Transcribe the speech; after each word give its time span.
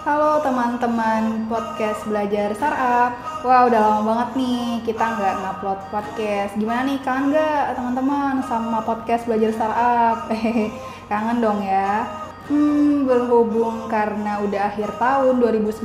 Halo 0.00 0.40
teman-teman 0.40 1.44
podcast 1.44 2.08
belajar 2.08 2.56
startup. 2.56 3.12
Wah 3.44 3.68
udah 3.68 3.80
lama 3.80 4.02
banget 4.08 4.28
nih 4.40 4.80
kita 4.80 5.04
nggak 5.04 5.34
ngupload 5.44 5.80
podcast. 5.92 6.56
Gimana 6.56 6.88
nih 6.88 6.98
kangen 7.04 7.36
nggak 7.36 7.76
teman-teman 7.76 8.40
sama 8.48 8.80
podcast 8.80 9.28
belajar 9.28 9.52
startup? 9.52 10.32
Kangen 11.12 11.44
dong 11.44 11.60
ya. 11.60 12.08
Hmm, 12.48 13.04
berhubung 13.04 13.92
karena 13.92 14.40
udah 14.40 14.72
akhir 14.72 14.88
tahun 14.96 15.36
2019 15.36 15.84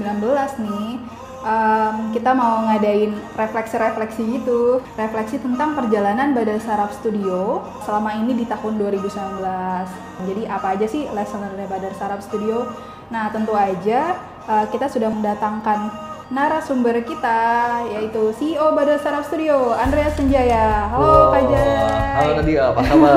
nih, 0.63 0.89
em, 1.45 1.95
kita 2.15 2.31
mau 2.33 2.65
ngadain 2.71 3.13
refleksi-refleksi 3.35 4.41
gitu. 4.41 4.79
Refleksi 4.95 5.43
tentang 5.43 5.75
perjalanan 5.75 6.31
Badar 6.31 6.63
Startup 6.63 6.89
Studio 6.89 7.67
selama 7.83 8.15
ini 8.15 8.31
di 8.31 8.47
tahun 8.47 8.79
2019. 8.79 9.91
Jadi 10.23 10.47
apa 10.47 10.73
aja 10.73 10.87
sih 10.87 11.05
lesson 11.11 11.43
dari 11.43 11.67
Badar 11.67 11.91
Startup 11.93 12.23
Studio? 12.23 12.63
Nah, 13.05 13.29
tentu 13.29 13.53
aja 13.53 14.17
uh, 14.49 14.65
kita 14.73 14.89
sudah 14.89 15.13
mendatangkan 15.13 15.93
narasumber 16.33 17.05
kita 17.05 17.37
yaitu 17.93 18.33
CEO 18.33 18.73
Badar 18.73 18.97
Startup 18.97 19.21
Studio, 19.21 19.77
Andreas 19.77 20.17
Senjaya. 20.17 20.89
Halo 20.89 21.29
Kak 21.29 21.43
Jai. 21.53 21.69
Halo 22.17 22.31
Nadia, 22.41 22.73
apa 22.73 22.81
kabar? 22.81 23.13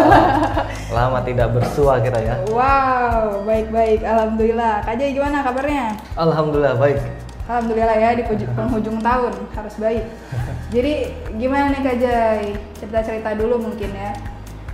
Lama 0.96 1.18
tidak 1.24 1.56
bersua 1.56 2.04
kita 2.04 2.20
ya. 2.20 2.36
Wow, 2.52 3.48
baik-baik. 3.48 4.04
Alhamdulillah. 4.04 4.84
Kak 4.84 5.00
Jai 5.00 5.16
gimana 5.16 5.40
kabarnya? 5.40 5.96
Alhamdulillah 6.20 6.76
baik. 6.76 7.00
Alhamdulillah 7.48 7.96
ya 7.96 8.10
di 8.12 8.22
penghujung 8.28 9.00
tahun 9.00 9.32
harus 9.56 9.74
baik. 9.80 10.04
Jadi 10.76 10.92
gimana 11.40 11.72
nih 11.72 11.80
Kak 11.80 11.96
Jai? 11.96 12.44
Cerita-cerita 12.76 13.32
dulu 13.40 13.72
mungkin 13.72 13.88
ya. 13.96 14.12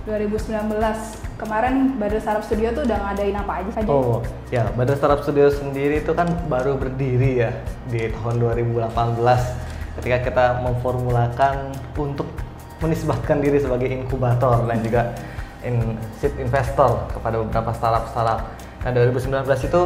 2019 0.05 0.69
kemarin 1.41 1.97
Badar 1.97 2.21
Startup 2.21 2.45
Studio 2.45 2.69
tuh 2.77 2.85
udah 2.85 2.97
ngadain 3.09 3.33
apa 3.33 3.51
aja 3.65 3.69
Kak 3.73 3.83
Jai? 3.89 3.89
Oh 3.89 4.21
ya, 4.53 4.69
Badar 4.77 4.95
Startup 5.01 5.21
Studio 5.25 5.49
sendiri 5.49 6.05
itu 6.05 6.13
kan 6.13 6.29
baru 6.45 6.77
berdiri 6.77 7.41
ya 7.41 7.51
di 7.89 8.13
tahun 8.13 8.37
2018 8.37 8.85
ketika 9.97 10.17
kita 10.21 10.45
memformulakan 10.61 11.73
untuk 11.97 12.29
menisbatkan 12.85 13.41
diri 13.41 13.57
sebagai 13.57 13.89
inkubator 13.89 14.61
dan 14.69 14.77
juga 14.85 15.09
in, 15.65 15.97
seed 16.21 16.37
investor 16.37 17.09
kepada 17.09 17.41
beberapa 17.41 17.73
startup-startup. 17.73 18.45
Nah 18.85 18.91
2019 18.93 19.41
itu 19.41 19.81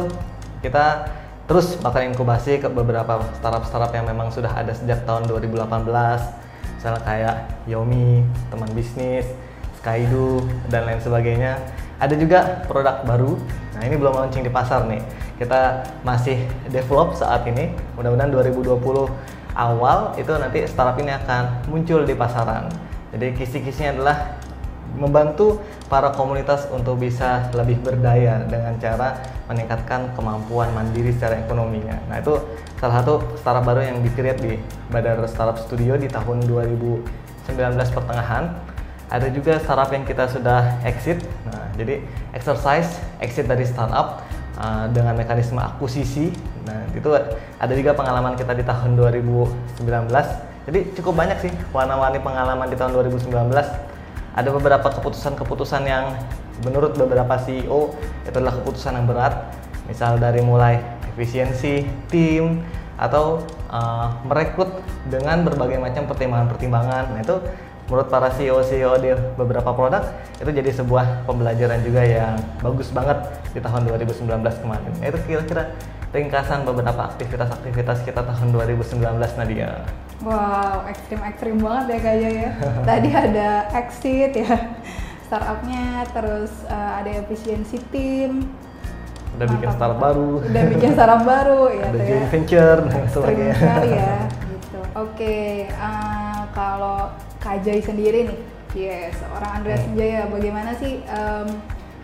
kita 0.60 1.08
terus 1.48 1.80
bahkan 1.80 2.12
inkubasi 2.12 2.60
ke 2.60 2.68
beberapa 2.68 3.24
startup-startup 3.40 3.96
yang 3.96 4.04
memang 4.04 4.28
sudah 4.28 4.52
ada 4.52 4.76
sejak 4.76 5.00
tahun 5.08 5.24
2018 5.32 5.64
misalnya 6.76 7.00
kayak 7.08 7.36
Yomi, 7.64 8.24
teman 8.52 8.70
bisnis, 8.76 9.24
Skydu 9.80 10.44
dan 10.68 10.84
lain 10.84 11.00
sebagainya. 11.00 11.56
Ada 11.96 12.14
juga 12.16 12.64
produk 12.68 13.00
baru. 13.04 13.36
Nah, 13.76 13.82
ini 13.84 13.96
belum 13.96 14.12
launching 14.12 14.44
di 14.44 14.52
pasar 14.52 14.84
nih. 14.84 15.00
Kita 15.40 15.84
masih 16.04 16.44
develop 16.68 17.16
saat 17.16 17.48
ini. 17.48 17.72
Mudah-mudahan 17.96 18.28
2020 18.28 19.08
awal 19.56 20.12
itu 20.20 20.32
nanti 20.36 20.68
startup 20.68 21.00
ini 21.00 21.16
akan 21.16 21.64
muncul 21.72 22.04
di 22.04 22.12
pasaran. 22.12 22.68
Jadi 23.10 23.34
kisi-kisinya 23.34 23.90
adalah 23.96 24.16
membantu 24.94 25.62
para 25.86 26.10
komunitas 26.12 26.66
untuk 26.70 26.98
bisa 26.98 27.46
lebih 27.54 27.78
berdaya 27.80 28.42
dengan 28.46 28.74
cara 28.82 29.16
meningkatkan 29.46 30.12
kemampuan 30.14 30.70
mandiri 30.74 31.14
secara 31.14 31.40
ekonominya. 31.40 31.98
Nah, 32.10 32.20
itu 32.20 32.36
salah 32.78 33.02
satu 33.02 33.22
startup 33.38 33.64
baru 33.66 33.86
yang 33.86 33.98
di-create 34.02 34.40
di 34.40 34.52
Badar 34.90 35.22
Startup 35.26 35.58
Studio 35.58 35.94
di 35.96 36.06
tahun 36.06 36.46
2019 36.46 37.56
pertengahan 37.96 38.69
ada 39.10 39.26
juga 39.28 39.58
startup 39.58 39.90
yang 39.90 40.06
kita 40.06 40.30
sudah 40.30 40.78
exit. 40.86 41.18
Nah, 41.50 41.66
jadi 41.74 41.98
exercise 42.30 43.02
exit 43.18 43.50
dari 43.50 43.66
startup 43.66 44.22
uh, 44.54 44.86
dengan 44.94 45.18
mekanisme 45.18 45.58
akuisisi. 45.58 46.30
Nah, 46.62 46.86
itu 46.94 47.10
ada 47.58 47.72
juga 47.74 47.90
pengalaman 47.98 48.38
kita 48.38 48.54
di 48.54 48.62
tahun 48.62 48.94
2019. 48.94 49.82
Jadi 50.70 50.80
cukup 50.94 51.14
banyak 51.18 51.38
sih 51.42 51.52
warna-warni 51.74 52.22
pengalaman 52.22 52.70
di 52.70 52.78
tahun 52.78 52.94
2019. 52.94 53.34
Ada 54.30 54.48
beberapa 54.54 54.86
keputusan-keputusan 54.94 55.82
yang 55.90 56.14
menurut 56.62 56.94
beberapa 56.94 57.34
CEO 57.42 57.90
itu 58.22 58.36
adalah 58.38 58.54
keputusan 58.62 58.94
yang 58.94 59.10
berat. 59.10 59.34
Misal 59.90 60.22
dari 60.22 60.38
mulai 60.38 60.78
efisiensi 61.10 61.82
tim 62.06 62.62
atau 62.94 63.42
uh, 63.74 64.22
merekrut 64.22 64.70
dengan 65.10 65.42
berbagai 65.42 65.82
macam 65.82 66.06
pertimbangan-pertimbangan. 66.06 67.16
Nah, 67.16 67.20
itu 67.24 67.36
menurut 67.90 68.06
para 68.06 68.30
CEO-CEO 68.30 68.94
di 69.02 69.10
beberapa 69.34 69.74
produk 69.74 70.06
itu 70.38 70.50
jadi 70.54 70.70
sebuah 70.70 71.26
pembelajaran 71.26 71.82
juga 71.82 72.06
yang 72.06 72.38
bagus 72.62 72.94
banget 72.94 73.18
di 73.50 73.58
tahun 73.58 73.90
2019 73.90 74.30
kemarin. 74.62 74.92
Itu 75.02 75.18
kira-kira 75.26 75.74
ringkasan 76.14 76.62
beberapa 76.62 77.10
aktivitas-aktivitas 77.10 78.06
kita 78.06 78.22
tahun 78.22 78.48
2019 78.54 79.02
Nadia. 79.42 79.82
Wow, 80.22 80.86
ekstrim-ekstrim 80.86 81.58
banget 81.58 81.98
ya 81.98 82.14
Jai 82.14 82.34
ya. 82.46 82.50
Tadi 82.88 83.10
ada 83.10 83.48
exit 83.74 84.32
ya 84.38 84.54
startupnya, 85.26 86.06
terus 86.14 86.50
uh, 86.70 87.02
ada 87.02 87.10
efisiensi 87.10 87.78
tim, 87.90 88.46
Udah 89.38 89.46
bikin 89.46 89.70
startup 89.70 89.98
baru, 90.02 90.30
udah 90.42 90.64
bikin 90.74 90.90
startup 90.92 91.22
baru 91.22 91.62
ya 91.78 91.86
ada 91.86 92.00
joint 92.02 92.26
ya. 92.26 92.28
venture 92.34 92.78
dan 92.90 93.04
sebagainya. 93.06 93.72
ya 93.86 94.14
gitu. 94.26 94.80
Oke, 94.98 95.70
eh, 95.70 96.40
kalau 96.50 97.14
Kak 97.50 97.66
Jai 97.66 97.82
sendiri 97.82 98.30
nih, 98.30 98.38
yes, 98.78 99.18
seorang 99.18 99.58
Andreas 99.58 99.82
Hmm. 99.82 99.98
Jaya, 99.98 100.22
bagaimana 100.30 100.70
sih 100.78 101.02
em, 101.02 101.46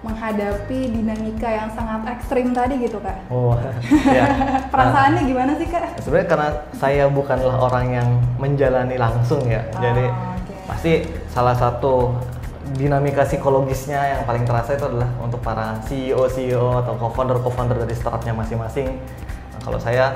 menghadapi 0.03 0.91
dinamika 0.91 1.47
yang 1.47 1.71
sangat 1.71 2.19
ekstrim 2.19 2.51
tadi 2.51 2.83
gitu 2.83 2.99
kak? 2.99 3.15
Oh, 3.31 3.55
ya. 4.11 4.27
Perasaannya 4.75 5.23
gimana 5.23 5.55
sih 5.55 5.71
kak? 5.71 6.03
Sebenarnya 6.03 6.27
karena 6.27 6.49
saya 6.75 7.07
bukanlah 7.07 7.63
orang 7.63 7.87
yang 7.95 8.09
menjalani 8.43 8.99
langsung 8.99 9.47
ya, 9.47 9.63
Oh, 9.71 9.79
jadi 9.79 10.11
oke. 10.11 10.53
pasti 10.67 10.93
salah 11.31 11.55
satu 11.55 12.11
dinamika 12.75 13.23
psikologisnya 13.23 14.19
yang 14.19 14.23
paling 14.27 14.43
terasa 14.43 14.75
itu 14.75 14.83
adalah 14.83 15.07
untuk 15.23 15.39
para 15.39 15.79
CEO 15.87 16.27
CEO 16.27 16.83
atau 16.83 16.99
co-founder 16.99 17.39
co-founder 17.39 17.87
dari 17.87 17.95
startupnya 17.95 18.35
masing-masing. 18.35 18.99
Nah, 18.99 19.61
kalau 19.63 19.79
saya 19.79 20.11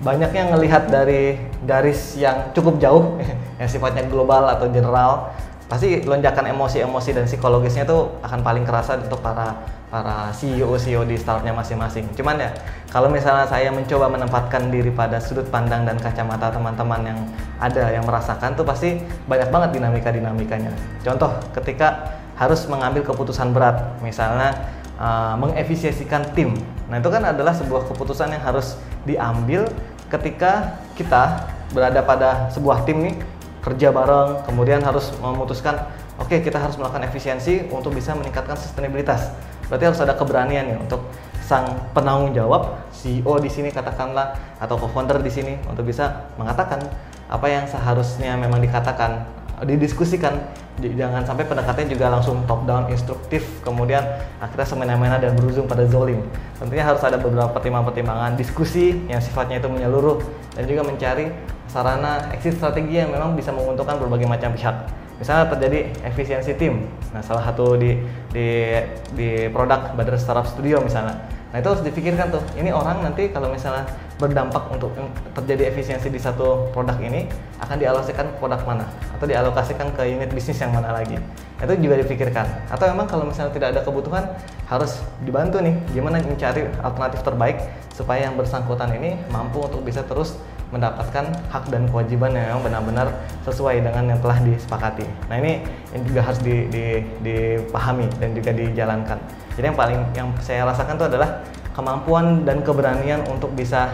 banyaknya 0.00 0.52
ngelihat 0.52 0.88
dari 0.88 1.36
garis 1.64 2.16
yang 2.16 2.52
cukup 2.56 2.80
jauh, 2.80 3.20
yang 3.60 3.68
sifatnya 3.68 4.08
global 4.08 4.48
atau 4.48 4.68
general, 4.72 5.32
pasti 5.70 6.02
lonjakan 6.02 6.50
emosi-emosi 6.50 7.14
dan 7.14 7.24
psikologisnya 7.28 7.86
itu 7.86 8.10
akan 8.26 8.40
paling 8.42 8.64
kerasa 8.66 8.98
untuk 8.98 9.22
para 9.22 9.54
para 9.90 10.30
CEO 10.30 10.70
CEO 10.78 11.02
di 11.02 11.18
startupnya 11.18 11.50
masing-masing. 11.50 12.06
Cuman 12.14 12.38
ya 12.38 12.50
kalau 12.94 13.10
misalnya 13.10 13.46
saya 13.46 13.74
mencoba 13.74 14.06
menempatkan 14.06 14.70
diri 14.70 14.90
pada 14.94 15.18
sudut 15.18 15.46
pandang 15.50 15.82
dan 15.82 15.98
kacamata 15.98 16.54
teman-teman 16.54 17.00
yang 17.10 17.18
ada 17.58 17.90
yang 17.90 18.06
merasakan 18.06 18.54
tuh 18.54 18.62
pasti 18.62 19.02
banyak 19.26 19.50
banget 19.50 19.70
dinamika 19.78 20.10
dinamikanya. 20.14 20.70
Contoh 21.02 21.34
ketika 21.58 22.18
harus 22.38 22.64
mengambil 22.70 23.04
keputusan 23.04 23.50
berat, 23.52 23.98
misalnya 24.00 24.54
uh, 24.96 25.34
mengefisiensikan 25.36 26.32
tim. 26.32 26.56
Nah 26.88 27.02
itu 27.02 27.10
kan 27.10 27.26
adalah 27.26 27.52
sebuah 27.52 27.90
keputusan 27.90 28.32
yang 28.32 28.42
harus 28.42 28.78
diambil 29.04 29.66
ketika 30.10 30.82
kita 30.98 31.48
berada 31.70 32.02
pada 32.02 32.50
sebuah 32.50 32.82
tim 32.82 32.98
nih 33.06 33.16
kerja 33.62 33.94
bareng, 33.94 34.42
kemudian 34.44 34.82
harus 34.82 35.14
memutuskan, 35.22 35.86
oke 36.18 36.34
kita 36.42 36.58
harus 36.58 36.74
melakukan 36.74 37.06
efisiensi 37.06 37.70
untuk 37.70 37.94
bisa 37.94 38.12
meningkatkan 38.18 38.58
sustainabilitas. 38.58 39.30
Berarti 39.70 39.84
harus 39.86 40.00
ada 40.02 40.18
keberanian 40.18 40.66
ya 40.66 40.76
untuk 40.82 41.06
sang 41.46 41.78
penanggung 41.94 42.34
jawab, 42.34 42.78
CEO 42.90 43.38
di 43.38 43.50
sini 43.50 43.70
katakanlah 43.70 44.34
atau 44.58 44.78
co-founder 44.78 45.22
di 45.22 45.30
sini 45.30 45.54
untuk 45.66 45.86
bisa 45.86 46.30
mengatakan 46.34 46.82
apa 47.30 47.46
yang 47.46 47.66
seharusnya 47.70 48.34
memang 48.34 48.58
dikatakan, 48.58 49.22
didiskusikan. 49.64 50.34
Jangan 50.80 51.28
sampai 51.28 51.44
pendekatannya 51.44 51.92
juga 51.92 52.08
langsung 52.08 52.40
top 52.48 52.64
down 52.64 52.88
instruktif, 52.88 53.44
kemudian 53.60 54.00
akhirnya 54.40 54.64
semena-mena 54.64 55.20
dan 55.20 55.36
berujung 55.36 55.68
pada 55.68 55.84
zolim. 55.84 56.24
Tentunya 56.56 56.84
harus 56.84 57.04
ada 57.04 57.20
beberapa 57.20 57.52
pertimbangan-pertimbangan 57.52 58.40
diskusi 58.40 58.96
yang 59.04 59.20
sifatnya 59.20 59.60
itu 59.60 59.68
menyeluruh 59.68 60.24
dan 60.56 60.64
juga 60.64 60.82
mencari 60.88 61.28
sarana 61.68 62.32
exit 62.32 62.56
strategi 62.56 62.98
yang 62.98 63.12
memang 63.12 63.36
bisa 63.36 63.52
menguntungkan 63.52 64.00
berbagai 64.00 64.24
macam 64.24 64.56
pihak. 64.56 64.88
Misalnya 65.20 65.52
terjadi 65.52 65.92
efisiensi 66.08 66.56
tim. 66.56 66.88
Nah, 67.12 67.20
salah 67.20 67.44
satu 67.44 67.76
di 67.76 68.00
di 68.32 68.72
di 69.12 69.52
produk 69.52 69.92
Badar 69.92 70.16
Startup 70.16 70.48
Studio 70.48 70.80
misalnya. 70.80 71.39
Nah, 71.50 71.58
itu 71.58 71.66
harus 71.66 71.82
dipikirkan 71.82 72.30
tuh. 72.30 72.42
Ini 72.54 72.70
orang 72.70 73.02
nanti 73.02 73.26
kalau 73.34 73.50
misalnya 73.50 73.82
berdampak 74.22 74.70
untuk 74.70 74.94
terjadi 75.34 75.72
efisiensi 75.72 76.12
di 76.12 76.20
satu 76.20 76.70
produk 76.70 76.94
ini 77.00 77.26
akan 77.58 77.76
dialokasikan 77.80 78.30
ke 78.30 78.36
produk 78.38 78.60
mana 78.68 78.86
atau 79.16 79.26
dialokasikan 79.26 79.90
ke 79.96 80.02
unit 80.06 80.30
bisnis 80.30 80.60
yang 80.62 80.70
mana 80.70 80.92
lagi. 80.94 81.18
Itu 81.58 81.74
juga 81.80 81.98
dipikirkan. 82.04 82.70
Atau 82.70 82.86
memang 82.92 83.08
kalau 83.10 83.26
misalnya 83.26 83.50
tidak 83.50 83.68
ada 83.74 83.80
kebutuhan 83.82 84.24
harus 84.68 85.02
dibantu 85.26 85.58
nih 85.58 85.74
gimana 85.90 86.22
mencari 86.22 86.70
alternatif 86.84 87.20
terbaik 87.26 87.58
supaya 87.96 88.30
yang 88.30 88.38
bersangkutan 88.38 88.92
ini 88.94 89.18
mampu 89.32 89.58
untuk 89.64 89.82
bisa 89.82 90.06
terus 90.06 90.38
mendapatkan 90.70 91.34
hak 91.50 91.66
dan 91.66 91.90
kewajiban 91.90 92.30
yang 92.30 92.46
memang 92.54 92.62
benar-benar 92.70 93.10
sesuai 93.42 93.82
dengan 93.82 94.06
yang 94.06 94.20
telah 94.22 94.38
disepakati. 94.38 95.02
Nah 95.26 95.36
ini 95.42 95.66
yang 95.90 96.02
juga 96.06 96.20
harus 96.22 96.38
di, 96.46 96.70
di- 96.70 97.02
dipahami 97.26 98.06
dan 98.22 98.38
juga 98.38 98.54
dijalankan. 98.54 99.18
Jadi 99.60 99.68
yang 99.68 99.76
paling 99.76 100.00
yang 100.16 100.32
saya 100.40 100.64
rasakan 100.64 100.96
itu 100.96 101.04
adalah 101.04 101.44
kemampuan 101.76 102.48
dan 102.48 102.64
keberanian 102.64 103.28
untuk 103.28 103.52
bisa 103.52 103.92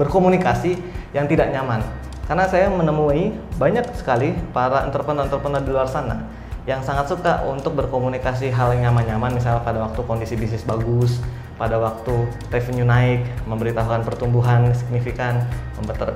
berkomunikasi 0.00 0.80
yang 1.12 1.28
tidak 1.28 1.52
nyaman. 1.52 1.84
Karena 2.24 2.48
saya 2.48 2.72
menemui 2.72 3.36
banyak 3.60 3.84
sekali 3.92 4.32
para 4.56 4.88
entrepreneur-entrepreneur 4.88 5.60
di 5.60 5.70
luar 5.76 5.84
sana 5.84 6.24
yang 6.64 6.80
sangat 6.80 7.12
suka 7.12 7.44
untuk 7.44 7.76
berkomunikasi 7.76 8.48
hal 8.48 8.72
yang 8.72 8.88
nyaman-nyaman 8.88 9.36
misalnya 9.36 9.60
pada 9.60 9.84
waktu 9.84 10.00
kondisi 10.08 10.40
bisnis 10.40 10.64
bagus, 10.64 11.20
pada 11.54 11.78
waktu 11.78 12.26
revenue 12.50 12.86
naik, 12.86 13.22
memberitahukan 13.46 14.02
pertumbuhan 14.02 14.74
signifikan, 14.74 15.46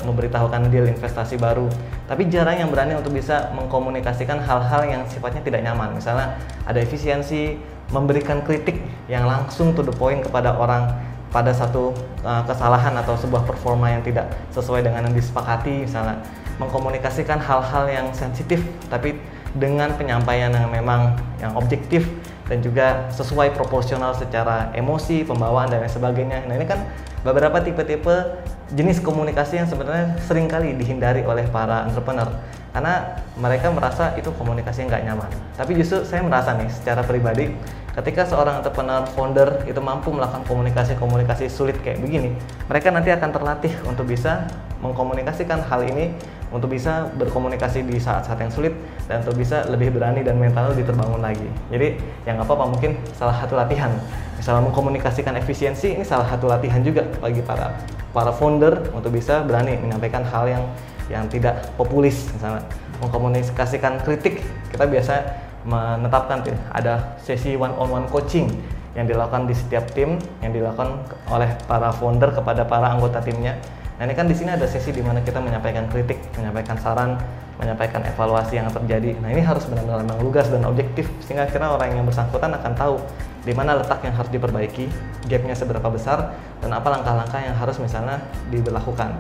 memberitahukan 0.03 0.67
deal 0.71 0.91
investasi 0.91 1.39
baru. 1.39 1.71
Tapi 2.11 2.27
jarang 2.27 2.59
yang 2.59 2.71
berani 2.75 2.99
untuk 2.99 3.15
bisa 3.15 3.55
mengkomunikasikan 3.55 4.43
hal-hal 4.43 4.83
yang 4.87 5.03
sifatnya 5.07 5.43
tidak 5.47 5.63
nyaman. 5.63 5.95
Misalnya 5.95 6.35
ada 6.67 6.79
efisiensi, 6.83 7.55
memberikan 7.95 8.45
kritik 8.45 8.85
yang 9.09 9.25
langsung 9.25 9.73
to 9.73 9.81
the 9.81 9.95
point 9.95 10.21
kepada 10.21 10.53
orang 10.59 10.93
pada 11.29 11.53
satu 11.53 11.93
uh, 12.25 12.41
kesalahan 12.49 12.97
atau 12.97 13.13
sebuah 13.17 13.45
performa 13.45 13.93
yang 13.93 14.01
tidak 14.01 14.33
sesuai 14.53 14.81
dengan 14.81 15.09
yang 15.09 15.17
disepakati 15.17 15.85
misalnya 15.85 16.25
mengkomunikasikan 16.57 17.37
hal-hal 17.37 17.85
yang 17.89 18.07
sensitif 18.17 18.65
tapi 18.89 19.21
dengan 19.57 19.93
penyampaian 19.97 20.53
yang 20.53 20.69
memang 20.73 21.17
yang 21.41 21.53
objektif 21.57 22.09
dan 22.49 22.65
juga 22.65 23.07
sesuai 23.13 23.53
proporsional 23.53 24.17
secara 24.17 24.73
emosi, 24.73 25.23
pembawaan 25.23 25.69
dan 25.69 25.85
lain 25.85 25.93
sebagainya. 25.93 26.49
Nah, 26.49 26.57
ini 26.57 26.65
kan 26.65 26.89
beberapa 27.23 27.61
tipe-tipe 27.61 28.41
jenis 28.73 29.01
komunikasi 29.05 29.61
yang 29.61 29.69
sebenarnya 29.69 30.17
sering 30.25 30.49
kali 30.49 30.77
dihindari 30.77 31.25
oleh 31.25 31.45
para 31.49 31.89
entrepreneur 31.89 32.29
karena 32.73 33.21
mereka 33.41 33.73
merasa 33.73 34.13
itu 34.21 34.29
komunikasi 34.37 34.85
yang 34.85 34.89
nggak 34.93 35.05
nyaman. 35.09 35.31
Tapi 35.57 35.73
justru 35.77 36.05
saya 36.05 36.21
merasa 36.21 36.53
nih 36.57 36.69
secara 36.69 37.01
pribadi 37.05 37.53
ketika 37.99 38.23
seorang 38.23 38.63
entrepreneur 38.63 39.03
founder 39.11 39.67
itu 39.67 39.83
mampu 39.83 40.15
melakukan 40.15 40.47
komunikasi-komunikasi 40.47 41.51
sulit 41.51 41.75
kayak 41.83 41.99
begini, 41.99 42.31
mereka 42.71 42.95
nanti 42.95 43.11
akan 43.11 43.31
terlatih 43.35 43.75
untuk 43.91 44.07
bisa 44.07 44.47
mengkomunikasikan 44.79 45.67
hal 45.67 45.83
ini 45.83 46.15
untuk 46.55 46.71
bisa 46.71 47.11
berkomunikasi 47.19 47.83
di 47.83 47.99
saat-saat 47.99 48.39
yang 48.39 48.53
sulit 48.55 48.73
dan 49.11 49.27
untuk 49.27 49.35
bisa 49.37 49.67
lebih 49.67 49.91
berani 49.91 50.23
dan 50.23 50.39
mental 50.39 50.71
lebih 50.71 50.87
terbangun 50.87 51.19
lagi. 51.19 51.45
Jadi 51.75 51.99
yang 52.25 52.39
apa 52.39 52.55
apa 52.55 52.65
mungkin 52.71 52.95
salah 53.19 53.35
satu 53.43 53.59
latihan. 53.59 53.91
Misalnya 54.39 54.71
mengkomunikasikan 54.71 55.35
efisiensi 55.35 55.99
ini 55.99 56.07
salah 56.07 56.31
satu 56.31 56.47
latihan 56.47 56.79
juga 56.87 57.03
bagi 57.19 57.43
para 57.43 57.75
para 58.15 58.31
founder 58.31 58.95
untuk 58.95 59.11
bisa 59.11 59.43
berani 59.43 59.75
menyampaikan 59.77 60.23
hal 60.23 60.47
yang 60.47 60.65
yang 61.09 61.25
tidak 61.27 61.65
populis 61.75 62.29
misalnya 62.37 62.61
mengkomunikasikan 63.01 64.01
kritik 64.05 64.45
kita 64.69 64.85
biasa 64.85 65.48
menetapkan 65.67 66.45
tuh 66.47 66.55
ada 66.71 67.19
sesi 67.19 67.59
one 67.59 67.75
on 67.75 67.91
one 67.91 68.07
coaching 68.07 68.51
yang 68.95 69.07
dilakukan 69.07 69.47
di 69.47 69.55
setiap 69.55 69.87
tim 69.95 70.19
yang 70.43 70.51
dilakukan 70.51 71.07
oleh 71.31 71.51
para 71.71 71.95
founder 71.95 72.35
kepada 72.35 72.67
para 72.67 72.95
anggota 72.95 73.23
timnya. 73.23 73.55
Nah 73.99 74.07
ini 74.07 74.15
kan 74.15 74.31
di 74.31 74.35
sini 74.35 74.55
ada 74.55 74.67
sesi 74.67 74.95
di 74.95 75.03
mana 75.03 75.19
kita 75.23 75.43
menyampaikan 75.43 75.91
kritik, 75.91 76.23
menyampaikan 76.39 76.79
saran, 76.79 77.19
menyampaikan 77.59 78.07
evaluasi 78.07 78.59
yang 78.59 78.71
terjadi. 78.71 79.19
Nah 79.19 79.35
ini 79.35 79.43
harus 79.43 79.67
benar-benar 79.67 80.07
memang 80.07 80.23
lugas 80.23 80.47
dan 80.47 80.63
objektif 80.67 81.11
sehingga 81.27 81.51
akhirnya 81.51 81.75
orang 81.75 81.99
yang 81.99 82.07
bersangkutan 82.07 82.55
akan 82.55 82.73
tahu 82.79 82.97
di 83.43 83.53
mana 83.55 83.75
letak 83.75 84.03
yang 84.07 84.15
harus 84.15 84.31
diperbaiki, 84.31 84.87
gapnya 85.27 85.55
seberapa 85.59 85.89
besar, 85.91 86.37
dan 86.63 86.71
apa 86.75 86.87
langkah-langkah 86.91 87.41
yang 87.43 87.57
harus 87.59 87.79
misalnya 87.83 88.23
diberlakukan. 88.51 89.15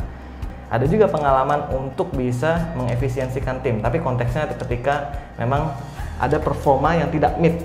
Ada 0.68 0.84
juga 0.84 1.08
pengalaman 1.08 1.72
untuk 1.72 2.12
bisa 2.12 2.76
mengefisiensikan 2.76 3.64
tim, 3.64 3.80
tapi 3.80 4.04
konteksnya 4.04 4.52
ketika 4.52 5.16
memang 5.40 5.72
ada 6.18 6.38
performa 6.42 6.94
yang 6.98 7.08
tidak 7.14 7.38
meet. 7.38 7.56